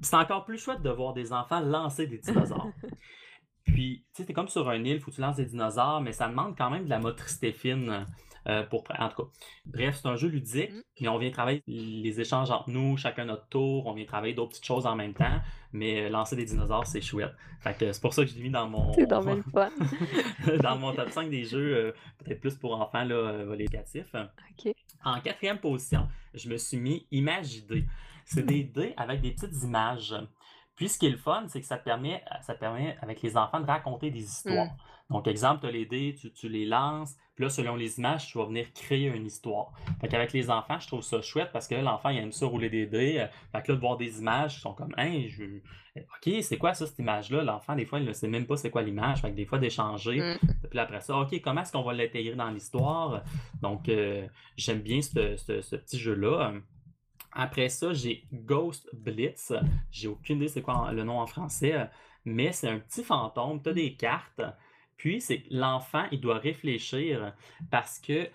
[0.00, 2.72] C'est encore plus chouette de voir des enfants lancer des dinosaures.
[3.64, 6.12] Puis, tu sais, t'es comme sur un île, faut que tu lances des dinosaures, mais
[6.12, 8.06] ça demande quand même de la motricité fine.
[8.48, 9.28] Euh, pour, en tout cas,
[9.66, 13.46] bref, c'est un jeu ludique, mais on vient travailler les échanges entre nous, chacun notre
[13.46, 15.40] tour, on vient travailler d'autres petites choses en même temps,
[15.72, 17.32] mais euh, lancer des dinosaures, c'est chouette.
[17.60, 18.92] Fait que c'est pour ça que je l'ai mis dans mon,
[20.62, 24.14] dans mon top 5 des jeux, euh, peut-être plus pour enfants, là, euh, volégatifs.
[25.04, 27.84] En quatrième position, je me suis mis Imagidé.
[28.24, 30.14] C'est des dés avec des petites images.
[30.76, 33.20] Puis ce qui est le fun, c'est que ça te permet, ça te permet avec
[33.22, 34.68] les enfants de raconter des histoires.
[35.10, 38.28] Donc, exemple, tu as les dés, tu, tu les lances, puis là, selon les images,
[38.28, 39.72] tu vas venir créer une histoire.
[40.00, 42.70] Fait qu'avec les enfants, je trouve ça chouette parce que l'enfant, il aime ça rouler
[42.70, 43.18] des dés.
[43.18, 45.44] euh, Fait que là, de voir des images, ils sont comme, hein, je...
[45.96, 47.42] OK, c'est quoi ça, cette image-là?
[47.44, 49.20] L'enfant, des fois, il ne sait même pas c'est quoi l'image.
[49.20, 50.18] Fait que des fois, d'échanger.
[50.20, 50.38] Mmh.
[50.70, 53.22] Puis après ça, OK, comment est-ce qu'on va l'intégrer dans l'histoire?
[53.60, 56.52] Donc, euh, j'aime bien ce, ce- ce petit jeu-là.
[57.32, 59.52] Après ça, j'ai Ghost Blitz.
[59.90, 61.88] J'ai aucune idée c'est quoi le nom en français,
[62.24, 63.62] mais c'est un petit fantôme.
[63.62, 64.42] Tu as des cartes.
[64.96, 67.32] Puis, c'est l'enfant, il doit réfléchir
[67.70, 68.28] parce que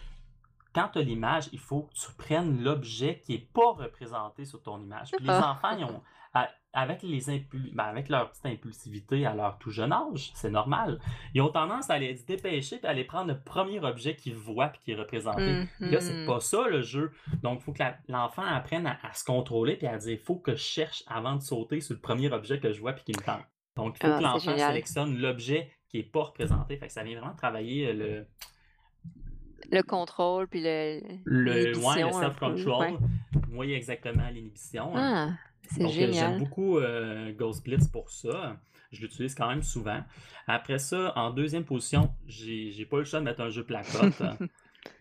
[0.73, 4.62] quand tu as l'image, il faut que tu prennes l'objet qui n'est pas représenté sur
[4.62, 5.12] ton image.
[5.12, 5.51] Puis les Ah.
[5.51, 6.01] enfants, ils ont,
[6.77, 10.99] avec, les impul- ben, avec leur petite impulsivité à leur tout jeune âge, c'est normal,
[11.33, 14.35] ils ont tendance à aller se dépêcher et à aller prendre le premier objet qu'ils
[14.35, 15.53] voient et qui est représenté.
[15.79, 17.11] Puis Là, c'est pas ça le jeu.
[17.41, 20.19] Donc, il faut que la- l'enfant apprenne à, à se contrôler et à dire il
[20.19, 23.03] faut que je cherche avant de sauter sur le premier objet que je vois puis
[23.05, 23.41] qui me tente.
[23.75, 26.77] Donc, il faut Ah, que l'enfant sélectionne l'objet qui n'est pas représenté.
[26.77, 28.27] Fait que ça vient vraiment travailler euh, le,
[29.71, 32.91] Le contrôle, puis le, le, ouais, le self-control.
[32.93, 32.97] ouais.
[33.51, 34.91] Oui, exactement, l'inhibition.
[34.95, 35.29] Ah,
[35.67, 36.38] c'est euh, j'aime génial.
[36.38, 38.58] beaucoup euh, Ghost Blitz pour ça.
[38.91, 40.01] Je l'utilise quand même souvent.
[40.47, 44.21] Après ça, en deuxième position, j'ai pas eu le choix de mettre un jeu placote.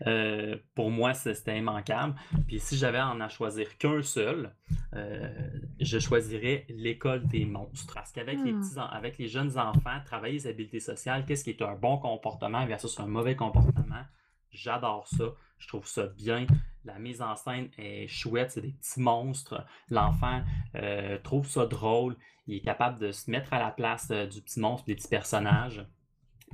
[0.05, 2.13] Euh, pour moi, c'était immanquable.
[2.47, 4.53] Puis si j'avais à en à choisir qu'un seul,
[4.93, 5.29] euh,
[5.79, 7.93] je choisirais l'école des monstres.
[7.93, 8.59] Parce qu'avec les Hmm.
[8.59, 12.65] petits, avec les jeunes enfants, travailler les habiletés sociales, qu'est-ce qui est un bon comportement
[12.65, 14.03] versus un mauvais comportement,
[14.51, 15.25] j'adore ça.
[15.57, 16.45] Je trouve ça bien.
[16.87, 19.65] La mise en scène est chouette, c'est des petits monstres.
[19.89, 20.41] L'enfant
[20.75, 22.15] euh, trouve ça drôle.
[22.47, 25.09] Il est capable de se mettre à la place euh, du petit monstre, des petits
[25.09, 25.85] personnages.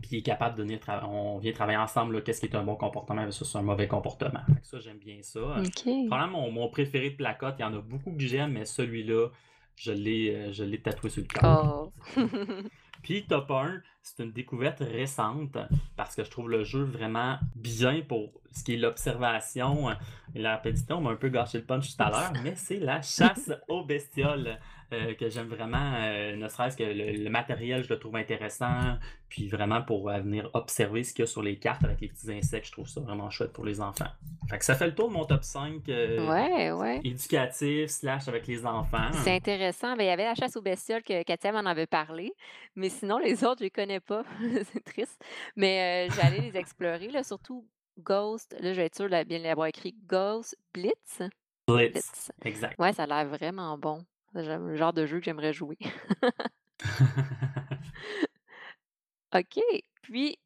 [0.02, 1.08] Puis il est capable de venir travailler.
[1.08, 4.41] On vient travailler ensemble, qu'est-ce qui est un bon comportement versus un mauvais comportement.
[4.63, 5.39] Ça, j'aime bien ça.
[5.39, 5.84] OK.
[6.08, 9.28] Probablement mon, mon préféré de placote, il y en a beaucoup que j'aime, mais celui-là,
[9.76, 11.91] je l'ai euh, je l'ai tatoué sur le cœur.
[12.17, 12.22] Oh.
[13.04, 15.58] Puis Top 1, c'est une découverte récente
[15.96, 19.89] parce que je trouve le jeu vraiment bien pour ce qui est l'observation
[20.36, 20.94] et la rapidité.
[20.94, 23.86] On m'a un peu gâché le punch tout à l'heure, mais c'est la chasse aux
[23.86, 24.60] bestioles
[24.92, 28.98] euh, que j'aime vraiment, euh, ne serait-ce que le, le matériel, je le trouve intéressant.
[29.34, 32.08] Puis vraiment pour euh, venir observer ce qu'il y a sur les cartes avec les
[32.08, 34.06] petits insectes, je trouve ça vraiment chouette pour les enfants.
[34.48, 37.02] Fait que ça fait le tour de mon top 5 euh, ouais, ouais.
[37.04, 39.10] éducatif slash avec les enfants.
[39.24, 39.96] C'est intéressant.
[39.96, 42.32] Ben, il y avait la chasse aux bestioles que Katia m'en avait parlé,
[42.76, 44.23] mais sinon, les autres, je les connais pas.
[44.73, 45.23] c'est triste.
[45.56, 47.67] Mais euh, j'allais les explorer, là, surtout
[47.99, 48.56] Ghost.
[48.60, 51.21] Là, je vais être sûre de bien l'avoir écrit Ghost Blitz.
[51.67, 51.91] Blitz.
[51.91, 52.32] Blitz.
[52.43, 52.79] Exact.
[52.79, 54.06] Ouais, ça a l'air vraiment bon.
[54.34, 55.77] C'est le genre de jeu que j'aimerais jouer.
[59.36, 59.60] OK.
[60.01, 60.38] Puis,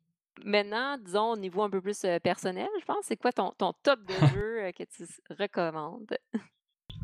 [0.43, 3.73] maintenant, disons, au niveau un peu plus euh, personnel, je pense, c'est quoi ton, ton
[3.83, 6.17] top de jeu euh, que tu recommandes?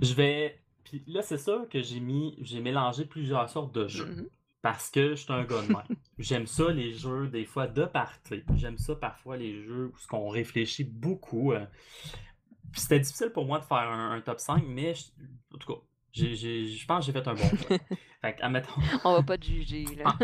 [0.01, 0.59] Je vais.
[0.83, 2.37] Puis là, c'est sûr que j'ai mis.
[2.41, 4.05] J'ai mélangé plusieurs sortes de jeux.
[4.05, 4.29] Mhm.
[4.63, 5.83] Parce que je suis un gars de même.
[6.17, 8.43] J'aime ça, les jeux, des fois, de party.
[8.55, 11.51] J'aime ça, parfois, les jeux où on réfléchit beaucoup.
[11.51, 11.65] euh.
[12.75, 15.03] C'était difficile pour moi de faire un, un top 5, mais je-
[15.53, 15.79] en tout cas,
[16.13, 17.77] je pense que j'ai fait un bon choix.
[18.21, 20.17] fait admettons, On va pas te juger, là.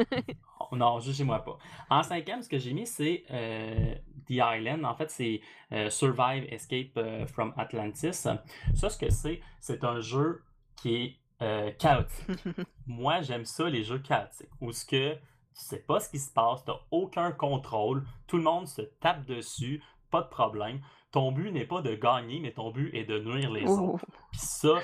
[0.72, 1.58] Oh, non, jugez-moi pas.
[1.90, 3.94] En cinquième, ce que j'ai mis, c'est euh,
[4.28, 4.86] The Island.
[4.86, 5.42] En fait, c'est
[5.74, 6.98] euh, Survive Escape
[7.28, 8.14] from Atlantis.
[8.14, 10.44] Ça, ce que c'est, c'est un jeu
[10.78, 12.46] qui est euh, chaotique.
[12.88, 16.32] Moi, j'aime ça, les jeux chaotiques, où ce que tu sais pas ce qui se
[16.32, 20.82] passe, tu aucun contrôle, tout le monde se tape dessus, pas de problème.
[21.12, 24.06] Ton but n'est pas de gagner, mais ton but est de nuire les autres.
[24.32, 24.76] Puis ça,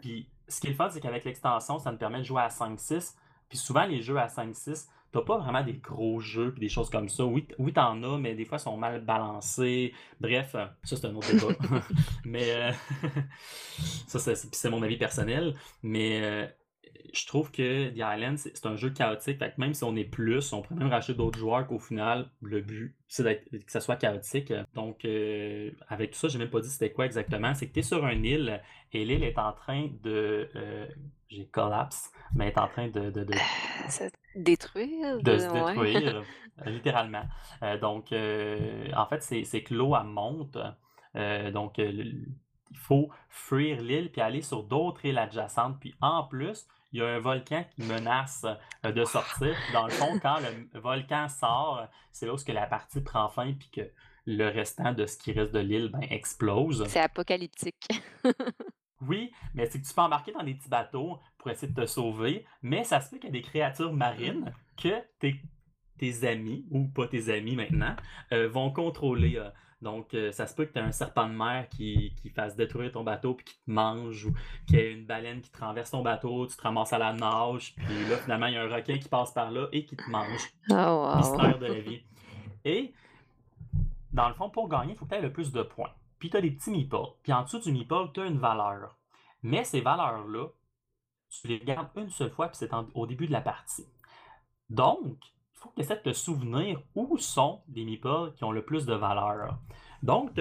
[0.00, 2.48] puis ce qui est le fun, c'est qu'avec l'extension, ça me permet de jouer à
[2.48, 3.14] 5-6.
[3.48, 6.90] Puis souvent, les jeux à 5-6, t'as pas vraiment des gros jeux puis des choses
[6.90, 7.24] comme ça.
[7.24, 9.94] Oui, oui t'en as, mais des fois, ils sont mal balancés.
[10.20, 11.54] Bref, euh, ça, c'est un autre débat.
[12.24, 12.72] mais euh,
[14.08, 15.54] ça, c'est mon avis personnel.
[15.84, 16.46] Mais euh,
[17.12, 19.38] je trouve que The Island, c'est un jeu chaotique.
[19.38, 22.30] Fait que même si on est plus, on pourrait même racheter d'autres joueurs qu'au final,
[22.42, 24.52] le but, c'est que ça soit chaotique.
[24.74, 27.54] Donc, euh, avec tout ça, j'ai même pas dit c'était quoi exactement.
[27.54, 28.60] C'est que tu es sur une île
[28.92, 30.48] et l'île est en train de.
[30.56, 30.86] euh,
[31.28, 33.34] j'ai collapse, mais est en train de, de, de,
[33.88, 34.04] Se
[34.36, 35.20] détruire?
[35.22, 36.22] de se détruire,
[36.66, 37.24] euh, littéralement.
[37.62, 40.58] Euh, donc, en fait, c'est que l'eau, elle monte.
[41.52, 45.78] Donc, il faut fuir l'île puis aller sur d'autres îles adjacentes.
[45.80, 48.46] Puis, en plus, il y a un volcan qui menace
[48.84, 49.54] euh, de sortir.
[49.72, 53.68] Dans le fond, quand le volcan sort, c'est là où la partie prend fin puis
[53.68, 53.90] que
[54.26, 56.86] le restant de ce qui reste de l'île ben, explose.
[56.88, 57.88] C'est apocalyptique.
[59.06, 61.84] Oui, mais c'est que tu peux embarquer dans des petits bateaux pour essayer de te
[61.84, 65.42] sauver, mais ça se fait qu'il y a des créatures marines que tes,
[65.98, 67.96] tes amis, ou pas tes amis maintenant,
[68.32, 69.36] euh, vont contrôler.
[69.36, 69.50] euh.
[69.84, 72.56] Donc, euh, ça se peut que tu aies un serpent de mer qui, qui fasse
[72.56, 74.32] détruire ton bateau puis qui te mange, ou
[74.66, 77.74] qu'il y ait une baleine qui traverse ton bateau, tu te ramasses à la nage,
[77.76, 80.10] puis là, finalement, il y a un requin qui passe par là et qui te
[80.10, 80.40] mange.
[80.70, 81.16] Oh, wow.
[81.16, 82.02] Mystère de la vie.
[82.64, 82.94] Et,
[84.10, 85.92] dans le fond, pour gagner, il faut que tu aies le plus de points.
[86.18, 87.12] Puis tu as des petits meeples.
[87.22, 88.96] Puis en dessous du meeple, tu as une valeur.
[89.42, 90.46] Mais ces valeurs-là,
[91.28, 93.84] tu les gardes une seule fois, puis c'est au début de la partie.
[94.70, 95.18] Donc,
[95.64, 98.84] faut que tu essaies de te souvenir où sont les meeples qui ont le plus
[98.84, 99.58] de valeur.
[100.02, 100.32] Donc,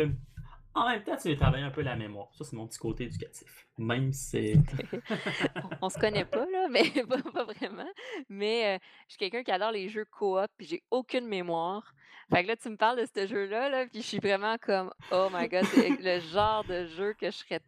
[0.75, 2.27] en même temps, tu vas travailler un peu la mémoire.
[2.33, 3.67] Ça, c'est mon petit côté éducatif.
[3.77, 4.53] Même si c'est.
[5.81, 7.89] On se connaît pas, là, mais pas, pas vraiment.
[8.27, 11.93] Mais euh, je suis quelqu'un qui adore les jeux coop, puis j'ai aucune mémoire.
[12.29, 14.91] Fait que là, tu me parles de ce jeu-là, là, puis je suis vraiment comme,
[15.11, 17.61] oh my god, c'est le genre de jeu que je serais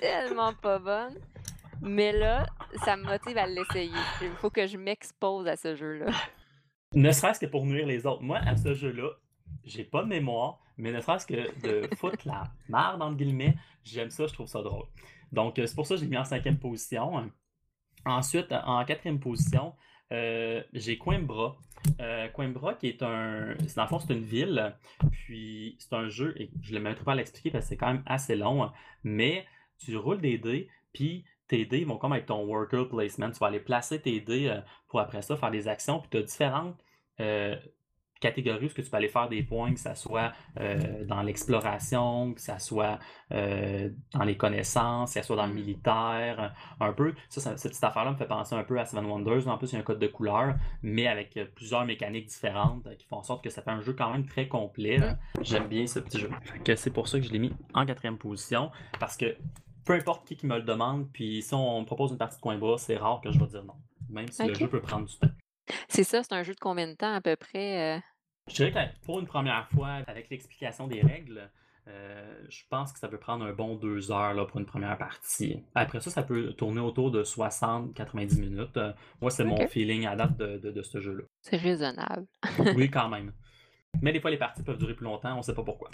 [0.00, 1.18] tellement pas bonne.
[1.82, 2.46] Mais là,
[2.84, 3.90] ça me motive à l'essayer.
[4.20, 6.12] Il faut que je m'expose à ce jeu-là.
[6.94, 8.22] Ne serait-ce que pour nuire les autres.
[8.22, 9.10] Moi, à ce jeu-là,
[9.64, 14.10] j'ai pas de mémoire, mais ne serait-ce que de foutre la merde, entre guillemets, j'aime
[14.10, 14.86] ça, je trouve ça drôle.
[15.32, 17.30] Donc, euh, c'est pour ça que je l'ai mis en cinquième position.
[18.04, 19.74] Ensuite, en quatrième position,
[20.12, 21.56] euh, j'ai Coimbra.
[22.00, 23.54] Euh, Coimbra, qui est un.
[23.60, 24.74] c'est- Dans le fond, c'est une ville.
[25.12, 27.76] Puis, c'est un jeu, et je ne le mettrai pas à l'expliquer parce que c'est
[27.76, 28.68] quand même assez long.
[29.04, 29.46] Mais
[29.78, 33.30] tu roules des dés, puis tes dés vont comme être ton worker placement.
[33.30, 35.98] Tu vas aller placer tes dés euh, pour après ça faire des actions.
[36.00, 36.78] Puis, tu as différentes
[37.20, 37.56] euh,
[38.20, 41.22] catégories où ce que tu peux aller faire des points, que ça soit euh, dans
[41.22, 42.98] l'exploration, que ça soit
[43.30, 45.56] dans les connaissances, que ça soit dans le Mm.
[45.56, 47.14] militaire, un peu.
[47.30, 49.48] Ça, ça- cette petite affaire-là me fait penser un peu à Seven Wonders.
[49.48, 53.06] En plus, il y a un code de couleur, mais avec plusieurs mécaniques différentes qui
[53.06, 54.98] font en sorte que ça fait un jeu quand même très complet.
[54.98, 55.16] là.
[55.40, 56.30] J'aime bien ce petit jeu.
[56.76, 59.34] C'est pour ça que je l'ai mis en quatrième position, parce que
[59.84, 62.40] peu importe qui, qui me le demande, puis si on me propose une partie de
[62.42, 63.74] coin bas, c'est rare que je vais dire non.
[64.08, 65.28] Même si le jeu peut prendre du temps.
[65.88, 67.96] C'est ça, c'est un jeu de combien de temps à peu près?
[67.96, 68.00] euh?
[68.48, 71.48] Je dirais que pour une première fois, avec l'explication des règles,
[71.88, 74.98] euh, je pense que ça peut prendre un bon deux heures là, pour une première
[74.98, 75.62] partie.
[75.74, 78.76] Après ça, ça peut tourner autour de 60-90 minutes.
[78.76, 81.22] Euh, moi, c'est mon feeling à date de, de- de ce jeu-là.
[81.42, 82.26] C'est raisonnable.
[82.76, 83.32] Oui, quand même.
[84.02, 85.90] Mais des fois, les parties peuvent durer plus longtemps, on ne sait pas pourquoi.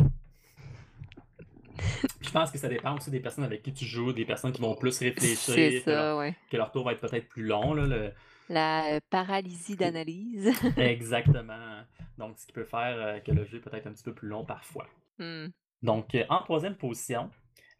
[2.36, 4.60] Je pense que ça dépend aussi des personnes avec qui tu joues, des personnes qui
[4.60, 6.36] vont plus réfléchir, C'est que leur, ça, ouais.
[6.50, 7.72] que leur tour va être peut-être plus long.
[7.72, 8.12] là, le-
[8.50, 10.52] La euh, paralysie d'analyse.
[10.76, 11.80] Exactement.
[12.18, 14.28] Donc, ce qui peut faire euh, que le jeu est peut-être un petit peu plus
[14.28, 14.86] long parfois.
[15.18, 15.46] Hmm.
[15.82, 17.30] Donc, euh, en troisième position,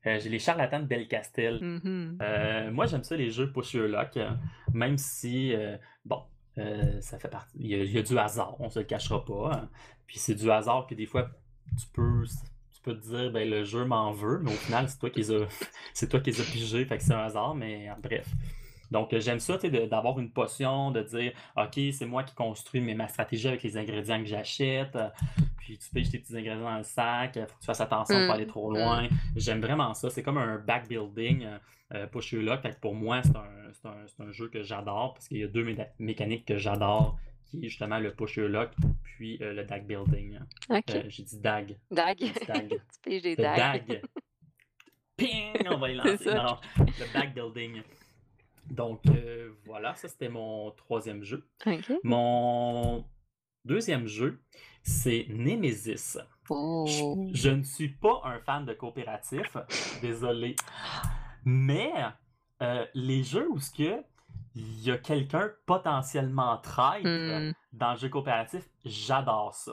[0.07, 1.59] euh, j'ai les charlatans de Belcastel.
[1.63, 2.19] Mhm.
[2.23, 4.31] Euh, moi, j'aime ça, les jeux push your luck, euh,
[4.73, 5.53] même si,
[6.07, 6.23] bon,
[7.01, 7.59] ça fait partie.
[7.61, 9.51] Il y, a, il y a du hasard, on se le cachera pas.
[9.53, 9.69] hein.
[10.07, 11.29] Puis c'est du hasard que des fois,
[11.79, 12.25] tu peux,
[12.87, 15.33] peux te dire, ben, le jeu m'en veut, mais au final, c'est toi qui les
[15.33, 15.49] as,
[15.93, 18.27] c'est toi qui les as pigés, fait c'est un hasard, mais euh, bref.
[18.91, 22.23] Donc, euh, j'aime ça, tu sais, de- d'avoir une potion, de dire, OK, c'est moi
[22.25, 24.95] qui construis mes, ma stratégie avec les ingrédients que j'achète.
[24.97, 25.09] euh,
[25.59, 28.19] Puis tu piges tes petits ingrédients dans le sac, il faut que tu fasses attention
[28.21, 28.75] de Mm, pas aller trop mm.
[28.75, 29.09] loin.
[29.35, 30.09] J'aime vraiment ça.
[30.11, 31.59] C'est comme un back building euh,
[31.95, 35.43] euh, push que pour moi, c'est un, un- un jeu que j'adore parce qu'il y
[35.45, 38.71] a deux mé- mécaniques que j'adore, qui est justement le push your luck,
[39.03, 40.39] puis euh, le deck building.
[40.71, 41.77] Euh, J'ai dit dag.
[41.91, 42.17] Dag.
[42.17, 42.69] Dit dag.
[43.03, 43.87] tu piges des dagues.
[43.89, 44.03] dag.
[45.17, 45.55] Ping!
[45.71, 46.35] On va y C'est lancer.
[46.35, 47.83] Non, non, le back building.
[48.71, 51.47] Donc euh, voilà, ça c'était mon troisième jeu.
[52.05, 53.05] Mon
[53.65, 54.41] deuxième jeu,
[54.83, 56.19] c'est Nemesis.
[56.49, 56.85] Oh.
[56.87, 59.57] Je, je ne suis pas un fan de coopératif,
[60.03, 60.57] désolé.
[61.45, 61.93] Mais
[62.63, 64.03] euh, les jeux où ce que
[64.55, 67.53] il y a quelqu'un potentiellement traître Hmm.
[67.73, 69.73] dans le jeu coopératif, j'adore ça.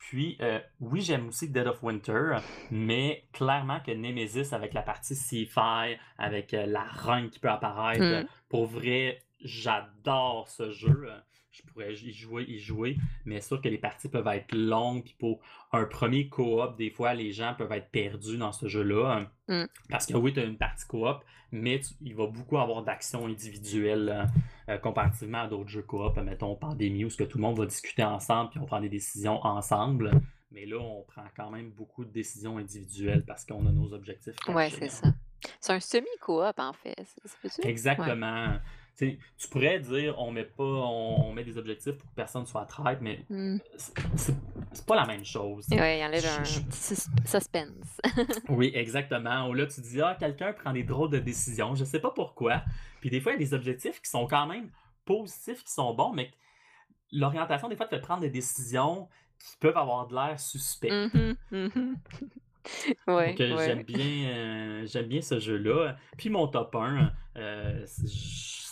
[0.00, 2.38] Puis, euh, oui, j'aime aussi Dead of Winter,
[2.70, 8.00] mais clairement que Nemesis, avec la partie sci-fi, avec euh, la reine qui peut apparaître,
[8.02, 8.12] Mm.
[8.14, 11.08] euh, pour vrai, j'adore ce jeu.
[11.52, 15.02] Je pourrais y jouer, y jouer, mais sûr que les parties peuvent être longues.
[15.02, 15.40] Puis pour
[15.72, 19.28] un premier coop, des fois, les gens peuvent être perdus dans ce jeu-là.
[19.48, 19.64] Mm.
[19.88, 23.26] Parce que oui, tu as une partie coop, mais tu- il va beaucoup avoir d'actions
[23.26, 24.28] individuelles
[24.68, 27.66] euh, comparativement à d'autres jeux coop, mettons Pandémie, où ce que tout le monde va
[27.66, 30.12] discuter ensemble puis on prend des décisions ensemble.
[30.52, 34.36] Mais là, on prend quand même beaucoup de décisions individuelles parce qu'on a nos objectifs.
[34.36, 34.76] Cachés.
[34.78, 35.08] c'est ça.
[35.60, 36.94] C'est un semi-coop, en fait.
[37.64, 38.58] Exactement.
[39.38, 42.66] Tu pourrais dire on met pas on, on met des objectifs pour que personne soit
[42.66, 43.58] traite, mais Hmm.
[43.76, 44.36] c'est-
[44.86, 45.66] pas la même chose.
[45.70, 48.00] Ouais, il enlève un Je- je- petit suspense.
[48.48, 49.48] Oui, exactement.
[49.48, 51.74] Ou là, tu dis, ah, quelqu'un prend des drôles de décisions.
[51.74, 52.62] Je sais pas pourquoi.
[53.00, 54.70] Puis des fois, il y a des objectifs qui sont quand même
[55.04, 56.30] positifs, qui sont bons, mais
[57.12, 59.08] l'orientation, des fois, te fait prendre des décisions
[59.38, 60.90] qui peuvent avoir de l'air suspects.
[60.90, 61.94] Mmh mh.
[63.06, 63.64] Ouais, Donc, euh, ouais.
[63.66, 65.96] j'aime bien, euh, bien ce jeu-là.
[66.18, 68.06] Puis mon top 1, euh, c'est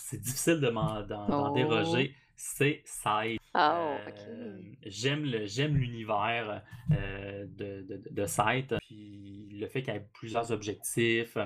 [0.09, 1.53] c'est difficile de m'en, d'en, d'en Oh!
[1.53, 3.39] déroger, c'est Scythe.
[3.53, 3.95] Oh,
[4.27, 10.07] Euh, j'aime le, j'aime l'univers euh, de, de, de puis le fait qu'il y ait
[10.13, 11.37] plusieurs objectifs,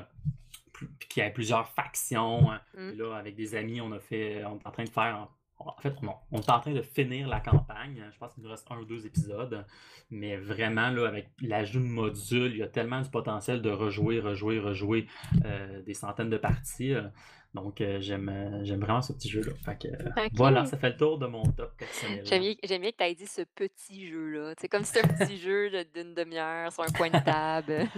[0.72, 2.52] plus- puis qu'il y ait plusieurs factions.
[2.52, 2.90] Mmh.
[2.90, 5.76] Puis là, avec des amis, on a fait, on est en train de faire, en
[5.82, 8.04] fait, non, on est en train de finir la campagne.
[8.14, 9.66] Je pense qu'il nous reste un ou deux épisodes,
[10.12, 14.20] mais vraiment, là, avec l'ajout de modules, il y a tellement du potentiel de rejouer,
[14.20, 15.08] rejouer, rejouer
[15.46, 16.94] euh, des centaines de parties.
[17.54, 19.52] Donc, euh, j'aime, euh, j'aime vraiment ce petit jeu-là.
[19.64, 22.22] Fait que, euh, voilà, ça fait le tour de mon top personnel.
[22.26, 24.54] J'aime bien j'aime bien que tu aies dit ce petit jeu-là.
[24.60, 27.88] C'est comme si c'était un petit jeu d'une demi-heure sur un coin de table.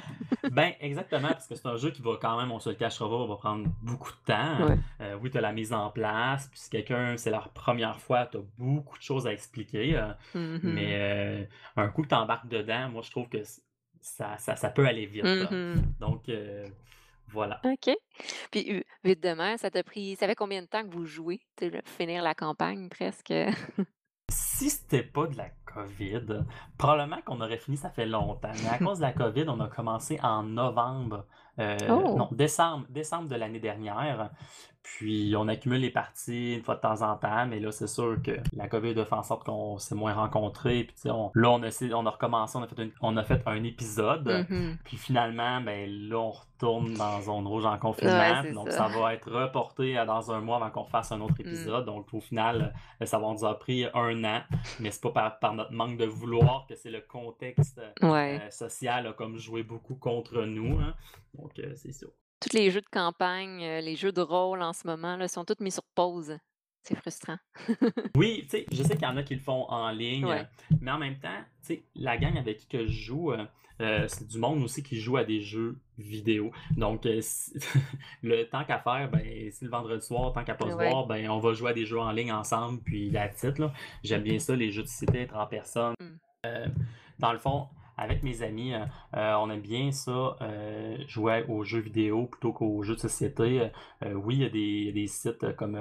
[0.51, 3.09] Ben, exactement, parce que c'est un jeu qui va quand même, on se le cachera
[3.09, 4.67] pas, va prendre beaucoup de temps.
[4.67, 4.77] Ouais.
[5.01, 8.27] Euh, oui, tu as la mise en place, puis si quelqu'un, c'est leur première fois,
[8.27, 9.97] tu as beaucoup de choses à expliquer.
[9.97, 13.39] euh, Mmh mais un coup que tu embarques dedans, moi, je trouve que
[14.01, 15.23] ça, ça, ça peut aller vite.
[15.23, 15.49] là.
[15.49, 16.67] Mmh Donc, euh,
[17.27, 17.59] voilà.
[17.65, 17.93] OK.
[18.51, 21.05] Puis, heu, vite de même, ça t'a pris ça fait combien de temps que vous
[21.05, 21.41] jouez?
[21.85, 23.33] Finir la campagne presque?
[24.31, 26.45] Si c'était pas de la COVID,
[26.79, 28.51] probablement qu'on aurait fini, ça fait longtemps.
[28.63, 31.27] Mais à cause de la COVID, on a commencé en novembre,
[31.59, 31.77] euh,
[32.15, 32.33] non, Oh!
[32.33, 34.31] décembre, décembre de l'année dernière.
[34.85, 38.17] Puis on accumule les parties une fois de temps en temps, mais là, c'est sûr
[38.23, 40.83] que la COVID a fait en sorte qu'on s'est moins rencontrés.
[40.83, 43.41] Puis on- là, on a, on a recommencé, on a fait, une- on a fait
[43.47, 44.45] un épisode.
[44.49, 48.43] Mmh Puis finalement, ben là, on retourne dans zone rouge en confinement.
[48.53, 48.87] Donc, ça.
[48.89, 51.47] ça va être reporté à dans un mois avant qu'on fasse un autre Mmh.
[51.47, 51.85] épisode.
[51.85, 54.41] Donc, au final, euh, ça va nous a pris un an.
[54.79, 58.39] Mais c'est pas par, par notre manque de vouloir que c'est le contexte Ouais.
[58.41, 60.79] euh, social a comme joué beaucoup contre nous.
[60.79, 60.93] hein.
[61.33, 62.05] Donc, euh, c'est ça.
[62.41, 65.45] Tous les jeux de campagne, heu, les jeux de rôle en ce moment là, sont
[65.45, 66.37] tous mis sur pause.
[66.83, 67.37] C'est frustrant.
[68.15, 70.45] Oui, tu sais, je sais qu'il y en a qui le font en ligne, Ouais.
[70.79, 73.45] mais en même temps, tu sais, la gang avec qui que je joue, euh,
[73.81, 76.51] euh, c'est du monde aussi qui joue à des jeux vidéo.
[76.77, 77.19] Donc, euh,
[78.23, 80.89] le tant qu'à faire, ben, si le vendredi soir, tant qu'à pas se Ouais.
[80.89, 83.73] voir, ben, on va jouer à des jeux en ligne ensemble, puis la titre, là.
[84.03, 85.95] J'aime bien ça, les jeux de société, être en personne.
[85.99, 86.05] Mmh.
[86.45, 86.67] Euh,
[87.19, 87.67] dans le fond,
[87.97, 88.79] avec mes amis, euh,
[89.15, 93.69] euh, on aime bien ça, euh, jouer aux jeux vidéo plutôt qu'aux jeux de société.
[94.03, 95.79] Oui, il y a des, sites comme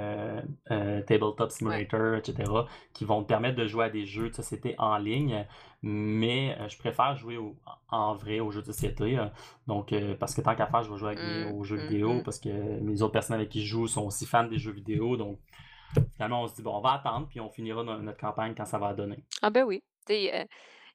[0.68, 1.50] Tabletop Ouais.
[1.50, 2.50] Simulator, etc.,
[2.92, 5.44] qui vont te permettre de jouer à des jeux de société en ligne,
[5.82, 7.56] mais je préfère jouer au-
[7.90, 9.18] en vrai aux jeux de société.
[9.66, 11.54] donc, parce que tant qu'à faire, je vais jouer avec mes- Mmh.
[11.54, 12.22] aux jeux Mmh vidéo, mh.
[12.22, 12.48] parce que
[12.80, 15.16] mes autres personnes avec qui je joue sont aussi fans des jeux vidéo.
[15.16, 15.38] Donc,
[16.16, 18.64] finalement, on se dit, bon, on va attendre, puis on finira no- notre campagne quand
[18.66, 19.24] ça va donner.
[19.42, 19.82] Ah ben oui.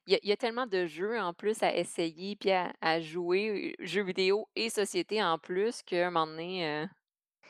[0.06, 2.72] Il y a il y a tellement de jeux en plus à essayer puis à
[2.80, 6.86] à jouer, jeux vidéo et société en plus qu'à un moment donné,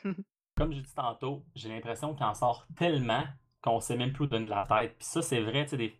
[0.05, 0.13] heu
[0.57, 3.23] Comme j'ai dit tantôt, j'ai l'impression qu'il en sort tellement
[3.61, 4.95] qu'on sait même plus où donner de la tête.
[4.97, 5.95] Puis ça, c'est vrai, tu sais, des...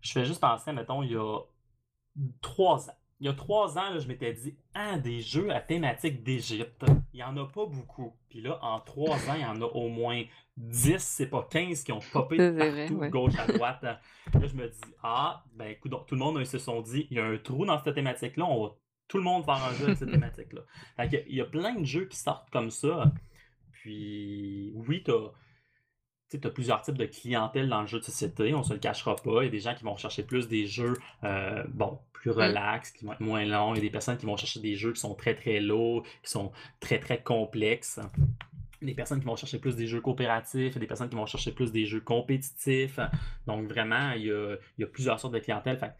[0.00, 1.40] je fais juste penser, mettons, il y a
[2.40, 2.94] trois ans.
[3.20, 6.84] Il y a trois ans, là, je m'étais dit, ah, des jeux à thématique d'Égypte,
[7.12, 8.14] il n'y en a pas beaucoup.
[8.28, 10.22] Puis là, en trois ans, il y en a au moins
[10.58, 13.10] 10, c'est pas 15 qui ont popé vrai, partout, ouais.
[13.10, 13.82] gauche à droite.
[13.82, 14.00] Là,
[14.34, 17.20] je me dis, ah, ben écoute, tout le monde ils se sont dit, il y
[17.20, 18.74] a un trou dans cette thématique-là, on va
[19.06, 21.06] tout le monde faire un jeu avec cette thématique-là.
[21.06, 23.12] Que, il y a plein de jeux qui sortent comme ça.
[23.72, 28.74] Puis, oui, tu as, plusieurs types de clientèle dans le jeu de société, on se
[28.74, 29.42] le cachera pas.
[29.42, 30.94] Il y a des gens qui vont chercher plus des jeux,
[31.24, 32.40] euh, bon, plus Mmh.
[32.40, 33.74] relax, qui vont être moins longs.
[33.74, 36.04] Il y a des personnes qui vont chercher des jeux qui sont très, très lourds,
[36.22, 38.00] qui sont très, très complexes.
[38.80, 41.72] Des personnes qui vont chercher plus des jeux coopératifs, des personnes qui vont chercher plus
[41.72, 43.00] des jeux compétitifs.
[43.46, 45.78] Donc, vraiment, il y a, il y a plusieurs sortes de clientèle.
[45.78, 45.92] Fait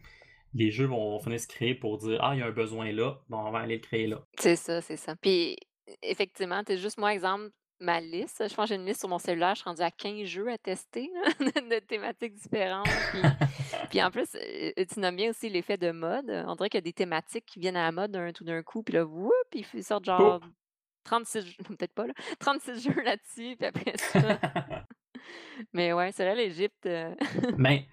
[0.53, 3.19] les jeux vont, finir se créer pour dire Ah, il y a un besoin là,
[3.29, 4.21] bon, on va aller le créer là.
[4.39, 5.15] C'est ça, c'est ça.
[5.15, 5.57] Puis,
[6.01, 9.19] effectivement, tu juste moi, exemple, ma liste, je pense que j'ai une liste sur mon
[9.19, 11.29] cellulaire, je suis rendue à 15 jeux à tester, là,
[11.61, 12.89] de thématiques différentes.
[13.11, 13.21] Puis
[13.89, 16.29] puis en plus, heu, tu nommes bien aussi l'effet de mode.
[16.47, 18.61] On dirait qu'il y a des thématiques qui viennent à la mode d'un tout d'un
[18.63, 19.05] coup, puis là,
[19.53, 20.41] ils f ils sortent genre!
[21.09, 24.39] 36 jeux peut-être pas là, 36 jeux là-dessus, puis après ça
[25.73, 27.15] mais ouais, c'est vrai l'Égypte, heu
[27.57, 27.85] Mais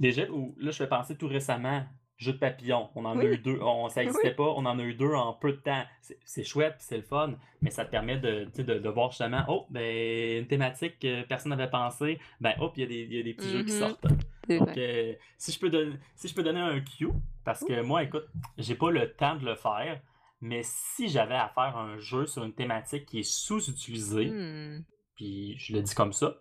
[0.00, 1.84] l'Égypte, ou là, je fais penser tout récemment,
[2.16, 2.88] jeu de papillon.
[2.94, 3.58] On en a eu 2.
[3.60, 4.06] On, ça Oui!
[4.06, 5.84] n'existait pas, on en a eu 2 en peu de temps.
[6.24, 9.66] C'est chouette, c'est le fun, mais ça te permet de, de, de voir justement, oh,
[9.70, 13.20] ben, une thématique que personne n'avait pensé, ben, hop, il y, a des- il y
[13.20, 13.78] a des petits jeux qui Mmh mh.
[13.78, 14.06] sortent.
[14.48, 17.08] Donc, euh, si, je peux donner, si je peux donner un cue,
[17.44, 18.26] parce que moi, écoute,
[18.56, 20.00] j'ai pas le temps de le faire,
[20.40, 24.84] mais si j'avais à faire un jeu sur une thématique qui est sous-utilisée, Mmh.
[25.14, 26.34] puis je le dis comme ça,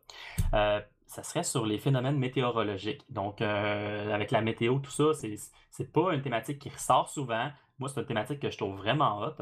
[0.53, 3.03] euh, ça serait sur les phénomènes météorologiques.
[3.11, 5.35] Donc, euh, avec la météo, tout ça, c'est
[5.71, 7.49] c'est pas une thématique qui ressort souvent.
[7.79, 9.35] Moi, c'est une thématique que je trouve vraiment hot.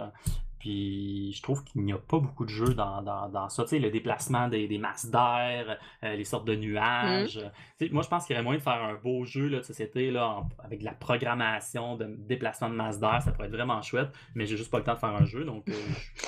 [0.66, 3.61] Puis je trouve qu'il n'y a pas beaucoup de jeux dans, dans, dans ça.
[3.66, 7.39] Tu sais, le déplacement des, des masses d'air, euh, les sortes de nuages.
[7.78, 9.59] Tu sais, moi, je pense qu'il y aurait moyen de faire un beau jeu là,
[9.59, 13.22] de société là, en- avec de la programmation, de déplacement de masse d'air.
[13.22, 15.43] Ça pourrait être vraiment chouette, mais j'ai juste pas le temps de faire un jeu.
[15.45, 15.74] Donc, euh,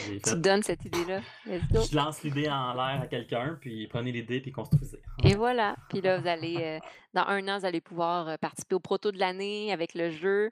[0.05, 0.19] Tu fait.
[0.19, 1.21] te donnes cette idée-là.
[1.47, 5.01] Je lance l'idée en l'air à quelqu'un, puis prenez l'idée, puis construisez.
[5.23, 5.75] Et voilà.
[5.89, 6.79] Puis là, vous allez, euh,
[7.15, 10.51] dans un an, vous allez pouvoir euh, participer au proto de l'année avec le jeu.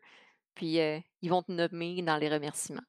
[0.56, 0.78] Puis
[1.22, 2.82] ils vont te nommer dans les remerciements.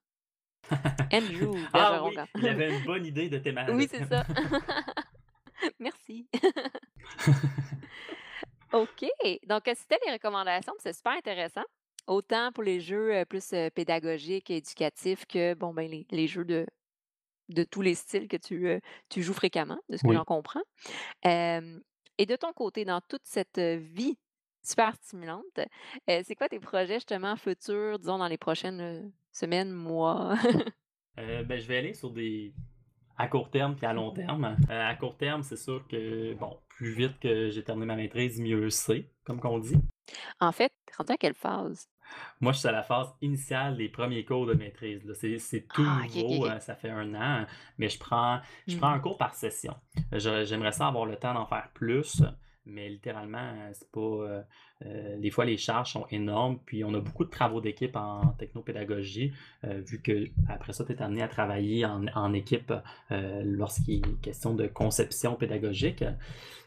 [1.13, 3.65] Andrew Ah oui, il avait une bonne idée de thème.
[3.71, 4.25] Oui, c'est ça.
[5.79, 6.27] Merci.
[8.73, 9.05] OK.
[9.47, 10.73] Donc, euh, c'était les recommandations.
[10.79, 11.65] C'est super intéressant.
[12.07, 16.27] Autant pour les jeux euh, plus euh, pédagogiques et éducatifs que bon, ben, les, les
[16.27, 16.67] jeux de,
[17.49, 20.17] de tous les styles que tu, tu joues fréquemment, de ce que Oui.
[20.17, 20.63] j'en comprends.
[21.27, 21.79] Euh,
[22.19, 24.19] et de ton côté, dans toute cette vie
[24.63, 25.45] super stimulante,
[26.11, 30.35] euh, c'est quoi tes projets justement futurs, disons, dans les prochaines semaines, mois?
[31.19, 32.53] Euh, ben, je vais aller sur des.
[33.17, 34.57] à court terme puis à long terme.
[34.71, 38.39] Euh, à court terme, c'est sûr que, bon, plus vite que j'ai terminé ma maîtrise,
[38.41, 39.77] mieux c'est, comme qu'on dit.
[40.41, 41.89] en fait, rendu à quelle phase?
[42.41, 45.05] Moi, je suis à la phase initiale des premiers cours de maîtrise.
[45.07, 45.15] là.
[45.15, 47.47] C'est, c'est tout Ah, nouveau, euh, ça fait un an,
[47.79, 49.03] mais je prends, je prends un Mhm.
[49.03, 49.75] cours par session.
[50.13, 52.23] J'aimerais ça avoir le temps d'en faire plus,
[52.67, 54.01] mais littéralement, c'est pas.
[54.01, 54.43] euh,
[54.85, 58.21] euh, des fois, les charges sont énormes, puis on a beaucoup de travaux d'équipe en
[58.39, 59.33] technopédagogie,
[59.65, 62.73] euh, vu que après ça, tu es amené à travailler en, en équipe
[63.11, 66.05] lorsqu'il est question de conception pédagogique.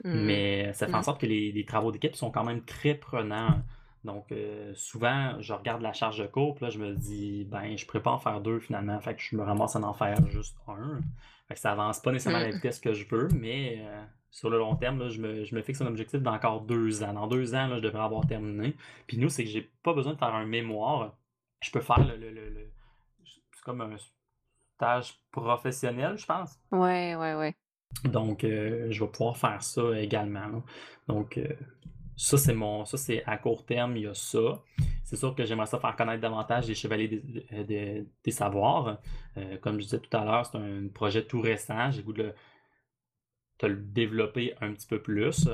[0.03, 0.11] Hmm.
[0.25, 1.03] Mais ça fait en Mhm.
[1.03, 3.61] sorte que les, les travaux d'équipe sont quand même très prenants.
[4.05, 7.77] Donc, euh, souvent, je regarde la charge de cours, puis là, je me dis, ben,
[7.77, 8.99] je pourrais pas en faire deux finalement.
[9.01, 11.01] Fait que je me ramasse à en faire juste un.
[11.47, 12.53] Fait que ça avance pas nécessairement à la Hmm.
[12.53, 15.61] vitesse que je veux, mais euh, sur le long terme, là, je me, je me
[15.61, 17.13] fixe un objectif d'encore deux ans.
[17.13, 18.75] Dans deux ans, là, je devrais avoir terminé.
[19.07, 21.15] Puis nous, c'est que j'ai pas besoin de faire un mémoire.
[21.61, 22.71] Je peux faire le, le- le- le-
[23.23, 23.95] c'est comme un
[24.75, 26.57] stage professionnel, je pense.
[26.71, 27.55] Ouais, ouais, ouais.
[28.05, 30.47] Donc, euh, je vais pouvoir faire ça également.
[30.47, 30.61] là.
[31.07, 31.47] Donc, euh,
[32.15, 34.61] ça, c'est mon, ça, c'est à court terme, il y a ça.
[35.03, 38.99] C'est sûr que j'aimerais ça faire connaître davantage les chevaliers des, des- des savoirs.
[39.37, 41.89] Euh, comme je disais tout à l'heure, c'est un projet tout récent.
[41.91, 42.33] J'ai goût de le,
[43.61, 45.47] de le développer un petit peu plus.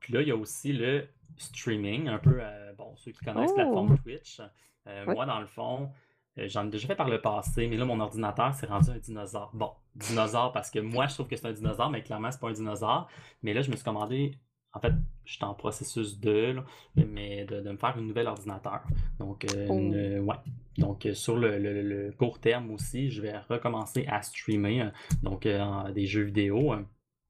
[0.00, 1.06] Puis là, il y a aussi le
[1.36, 3.72] streaming, un peu, euh, bon, ceux qui connaissent la Oh!
[3.72, 4.40] plateforme Twitch.
[4.86, 5.14] Euh, Oui.
[5.14, 5.90] Moi, dans le fond,
[6.38, 8.98] euh, j'en ai déjà fait par le passé, mais là, mon ordinateur s'est rendu un
[8.98, 9.50] dinosaure.
[9.54, 12.48] Bon, dinosaure parce que moi, je trouve que c'est un dinosaure, mais clairement, c'est pas
[12.48, 13.08] un dinosaure.
[13.42, 14.38] Mais là, je me suis commandé,
[14.72, 14.92] en fait,
[15.26, 16.64] je suis en processus de, là,
[16.96, 18.80] mais de, de me faire une nouvelle ordinateur.
[19.18, 19.74] Donc, euh, Oh!
[19.78, 20.36] une- ouais.
[20.78, 24.90] Donc, euh, sur le, le- le court terme aussi, je vais recommencer à streamer, euh,
[25.22, 25.46] donc
[25.92, 26.74] des jeux vidéo.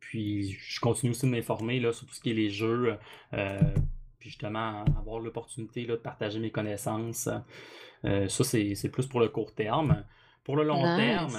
[0.00, 2.96] Puis, je continue aussi de m'informer sur tout ce qui est les jeux.
[3.34, 3.58] euh,
[4.18, 7.28] puis justement, avoir l'opportunité de partager mes connaissances.
[8.04, 10.04] Euh, ça, c'est plus pour le court terme.
[10.44, 11.38] Pour le long terme,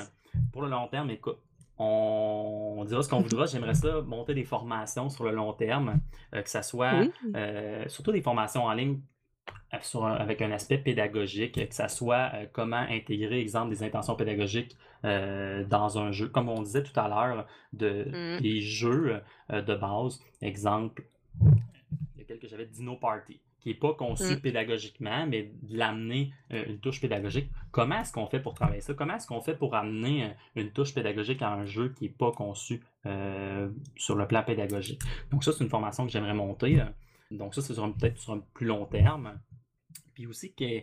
[0.53, 1.39] pour le long terme, écoute,
[1.78, 3.45] on, on dira ce qu'on voudra.
[3.51, 5.99] J'aimerais ça monter des formations sur le long terme,
[6.34, 7.12] euh, que ça soit Oui.
[7.88, 8.99] surtout des formations en ligne
[9.82, 14.16] sur un- avec un aspect pédagogique, que ça soit euh, comment intégrer, exemple, des intentions
[14.16, 14.76] pédagogiques
[15.06, 16.28] euh, dans un jeu.
[16.28, 18.41] Comme on disait tout à l'heure, de, Mm.
[18.41, 19.22] les jeux
[19.52, 21.04] euh, de base, exemple,
[22.18, 24.39] lequel que j'avais, Dino Party, qui n'est pas conçu Mm.
[24.41, 27.50] pédagogiquement, mais de l'amener euh, une touche pédagogique.
[27.72, 28.93] Comment est-ce qu'on fait pour travailler ça?
[28.93, 32.10] Comment est-ce qu'on fait pour amener euh, une touche pédagogique à un jeu qui n'est
[32.10, 35.02] pas conçu euh, sur le plan pédagogique?
[35.32, 36.82] Donc ça, c'est une formation que j'aimerais monter.
[37.32, 39.39] Donc ça, c'est peut-être sur un plus long terme.
[40.13, 40.82] Puis aussi que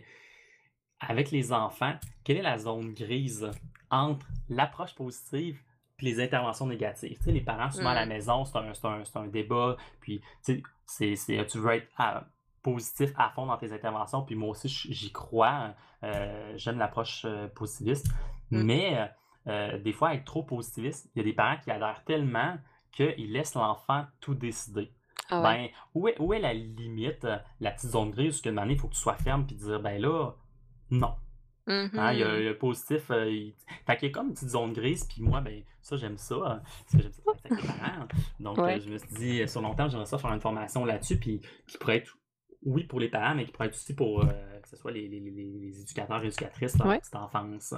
[0.99, 1.93] avec les enfants,
[2.23, 3.49] quelle est la zone grise
[3.91, 5.59] entre l'approche positive
[5.99, 7.17] et les interventions négatives?
[7.17, 8.09] Tu sais, les parents, souvent à la Mm.
[8.09, 10.25] maison, c'est un, un- un débat, puis tu
[10.55, 12.27] sais, c'est- c'est- tu veux être à-
[12.63, 15.73] positif à fond dans tes interventions, puis moi aussi, j'y crois.
[16.03, 18.07] euh, J'aime l'approche euh, positiviste.
[18.51, 18.63] Mm.
[18.63, 19.11] Mais
[19.47, 22.57] euh, des fois, être trop positiviste, il y a des parents qui adhèrent tellement
[22.91, 24.91] qu'ils laissent l'enfant tout décider.
[25.29, 25.43] Ah ouais.
[25.43, 28.87] Ben, où est, où est la limite, euh, la petite zone grise, année, il faut
[28.87, 30.31] que tu sois ferme puis dire, ben là,
[30.91, 31.15] non.
[31.69, 32.43] Hein, il y a Mhm.
[32.45, 33.11] le positif.
[33.11, 33.53] euh, il...
[33.85, 36.35] Fait qu'il y a comme une petite zone grise, puis moi, ben, ça, j'aime ça.
[36.35, 38.07] hein, parce que j'aime ça avec parents.
[38.39, 38.77] Donc, Ouais.
[38.77, 41.41] euh, je me suis dit, sur long terme, j'aimerais ça faire une formation là-dessus, puis
[41.67, 42.17] qui pourrait être,
[42.63, 45.09] oui, pour les parents, mais qui pourrait être aussi pour euh, que ce soit les,
[45.09, 46.99] les- les- les éducateurs et éducatrices dans la Ouais.
[46.99, 47.73] petite enfance.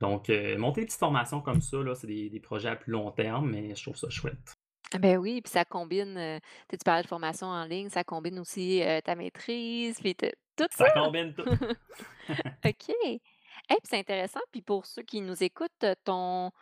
[0.00, 3.10] Donc, monter des petites formations comme ça, là, c'est des, des projets à plus long
[3.10, 4.54] terme, mais je trouve ça chouette.
[4.94, 7.88] Ah Ben oui, puis ça combine, euh, tu sais, tu parlais de formation en ligne,
[7.88, 10.26] ça combine aussi euh, ta maîtrise, puis tout
[10.70, 10.86] ça.
[10.86, 11.42] Ça combine tout.
[12.64, 12.88] OK.
[13.04, 13.20] Hey,
[13.68, 14.38] puis c'est intéressant.
[14.52, 16.52] Puis pour ceux qui nous écoutent, euh, ton,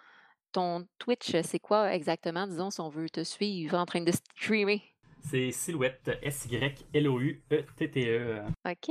[0.51, 4.83] ton Twitch, c'est quoi exactement, disons, si on veut te suivre en train de streamer?
[5.21, 6.85] C'est Silhouette, S-Y-L-O-U-E-T-T-E.
[8.67, 8.89] OK.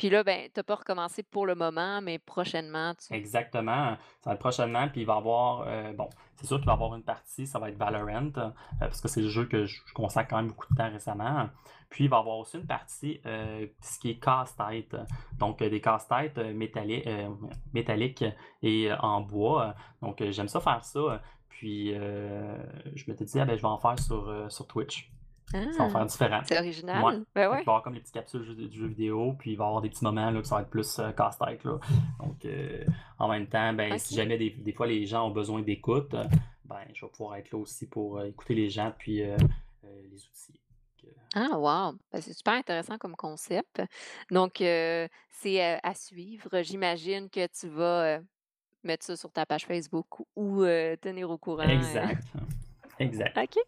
[0.00, 4.30] Puis là, ben, tu as pas recommencé pour le moment, mais prochainement, tu Exactement, ça
[4.30, 6.74] va être prochainement, puis il va y avoir, heu, bon, c'est sûr qu'il va y
[6.74, 9.92] avoir une partie, ça va être Valorant, heu, parce que c'est le jeu que je
[9.92, 11.50] consacre quand même beaucoup de temps récemment.
[11.90, 14.96] Puis il va y avoir aussi une partie, heu, ce qui est casse-tête,
[15.38, 16.38] donc des casse-têtes,
[17.74, 18.24] métalliques
[18.62, 19.74] et euh, en bois.
[20.00, 21.20] Donc j'aime ça faire ça,
[21.50, 25.10] puis je m'étais dit: «Ah ben, je vais en faire sur, sur Twitch».
[25.52, 25.90] Ça va Ah!
[25.90, 26.40] faire différent.
[26.44, 26.60] C'est Ouais.
[26.60, 27.24] original.
[27.34, 27.48] Ben ouais.
[27.48, 29.82] va y avoir comme les petites capsules du jeu vidéo, puis il va y avoir
[29.82, 31.64] des petits moments là, que ça va être plus euh, casse-tête.
[31.64, 31.78] Là.
[32.20, 32.84] Donc, euh,
[33.18, 36.24] en même temps, ben, si jamais des, des fois les gens ont besoin d'écoute, euh,
[36.64, 39.36] ben, je vais pouvoir être là aussi pour euh, écouter les gens, puis euh,
[39.84, 40.52] euh, les outils.
[40.52, 41.98] Donc, euh, Ah wow!
[42.12, 43.82] Ben, c'est super intéressant comme concept.
[44.30, 46.62] Donc, c'est, à suivre.
[46.62, 48.20] J'imagine que tu vas,
[48.84, 50.64] mettre ça sur ta page Facebook ou,
[51.02, 52.22] tenir au courant, exact.
[52.98, 53.36] Exact.
[53.36, 53.58] OK.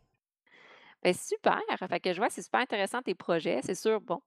[1.03, 1.61] Ben, super!
[1.88, 3.61] Fait que je vois, c'est super intéressant tes projets.
[3.64, 4.20] C'est sûr, bon,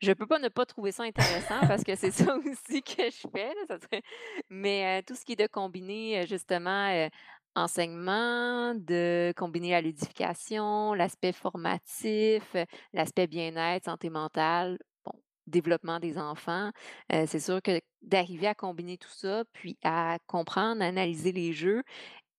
[0.00, 3.28] je peux pas ne pas trouver ça intéressant parce que c'est ça aussi que je
[3.32, 4.02] fais, ça serait
[4.48, 7.08] mais tout ce qui est de combiner, justement,
[7.56, 12.54] enseignement, de combiner la ludification, l'aspect formatif,
[12.92, 15.12] l'aspect bien-être, santé mentale, bon,
[15.48, 16.70] développement des enfants,
[17.10, 21.82] c'est sûr que d'arriver à combiner tout ça, puis à comprendre, analyser les jeux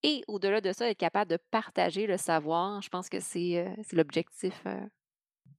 [0.04, 3.96] et au-delà de ça, être capable de partager le savoir, je pense que c'est, c'est
[3.96, 4.90] l'objectif, heu,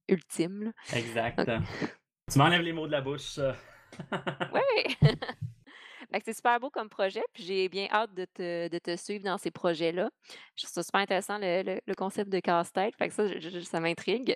[0.09, 0.71] ultime, là.
[0.97, 1.37] Exact.
[1.37, 1.61] Donc
[2.31, 3.39] Tu m'enlèves les mots de la bouche.
[6.19, 9.23] que c'est super beau comme projet, puis j'ai bien hâte de te de te suivre
[9.23, 10.09] dans ces projets-là.
[10.55, 13.59] Je trouve ça super intéressant le le le concept de casse-tête, fait que ça, je
[13.59, 14.35] ça m'intrigue.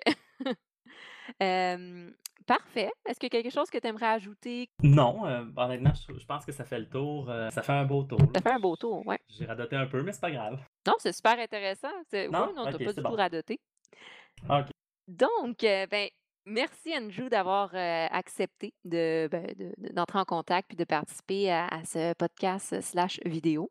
[2.46, 2.90] Parfait.
[3.06, 4.70] Est-ce qu'il y a quelque chose que tu aimerais ajouter?
[4.82, 7.28] non, euh, honnêtement, je, je pense que ça fait le tour.
[7.30, 8.20] euh, ça fait un beau tour.
[8.34, 9.18] Ça fait un beau tour, ouais.
[9.28, 10.58] J'ai radoté un peu, mais c'est pas grave.
[10.86, 11.92] Non, c'est super intéressant.
[12.10, 12.52] C'est ouais, Non?
[12.54, 13.60] non, tu Ok, as pas du tout radoté.
[14.48, 14.66] Ok.
[15.08, 16.08] Donc, heu, ben,
[16.48, 21.50] merci Andrew d'avoir, heu, accepté de, ben, de de d'entrer en contact puis de participer
[21.50, 23.70] à à ce podcast, slash vidéo,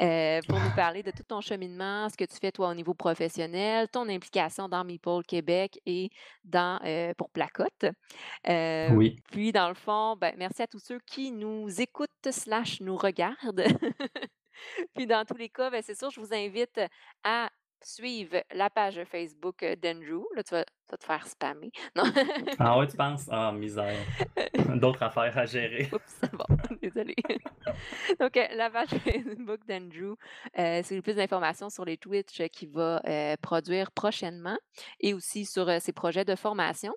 [0.00, 2.94] heu, pour nous parler de tout ton cheminement, ce que tu fais toi au niveau
[2.94, 6.10] professionnel, ton implication dans Meeple Québec et
[6.44, 7.84] dans, heu, pour Placotte.
[8.48, 9.16] Heu, Oui.
[9.30, 13.64] puis dans le fond, ben, merci à tous ceux qui nous écoutent slash nous regardent.
[14.94, 16.80] Puis dans tous les cas, ben, c'est sûr, je vous invite
[17.24, 17.48] à
[17.82, 20.24] suivre la page Facebook, d'Andrew.
[20.34, 21.70] Là, tu vas tu vas te faire spammer.
[21.96, 22.04] Non.
[22.58, 23.28] Ah ouais, tu penses?
[23.30, 23.94] Ah, misère.
[24.80, 25.88] D'autres affaires à gérer.
[25.92, 27.14] Oups, bon, désolée.
[28.18, 30.16] Donc, heu, la page Facebook d'Andrew,
[30.58, 33.02] heu, c'est plus d'informations sur les Twitch, heu, qu'il va,
[33.42, 34.56] produire prochainement
[35.00, 36.94] et aussi sur, ses projets de formation.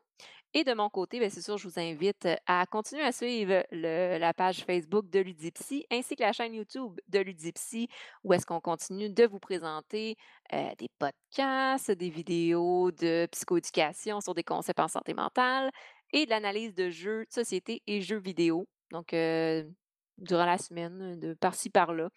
[0.54, 3.64] Et de mon côté, bien, c'est sûr, je vous invite, heu, à continuer à suivre
[3.72, 7.88] la page Facebook de Ludipsy ainsi que la chaîne YouTube de Ludipsy
[8.26, 10.18] où est-ce qu'on continue de vous présenter,
[10.54, 15.72] heu, des podcasts, des vidéos de psychoéducation sur des concepts en santé mentale
[16.12, 18.68] et de l'analyse de jeux de société et jeux vidéo.
[18.91, 19.72] Donc, heu,
[20.18, 22.10] durant la semaine, de par-ci par-là.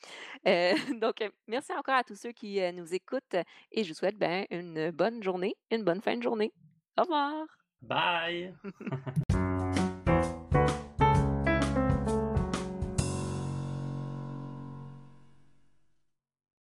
[1.00, 3.36] Donc, merci encore à tous ceux qui, nous écoutent
[3.70, 6.52] et je vous souhaite, ben, une bonne journée, une bonne fin de journée.
[6.98, 7.63] Au revoir.
[7.86, 8.52] Bye!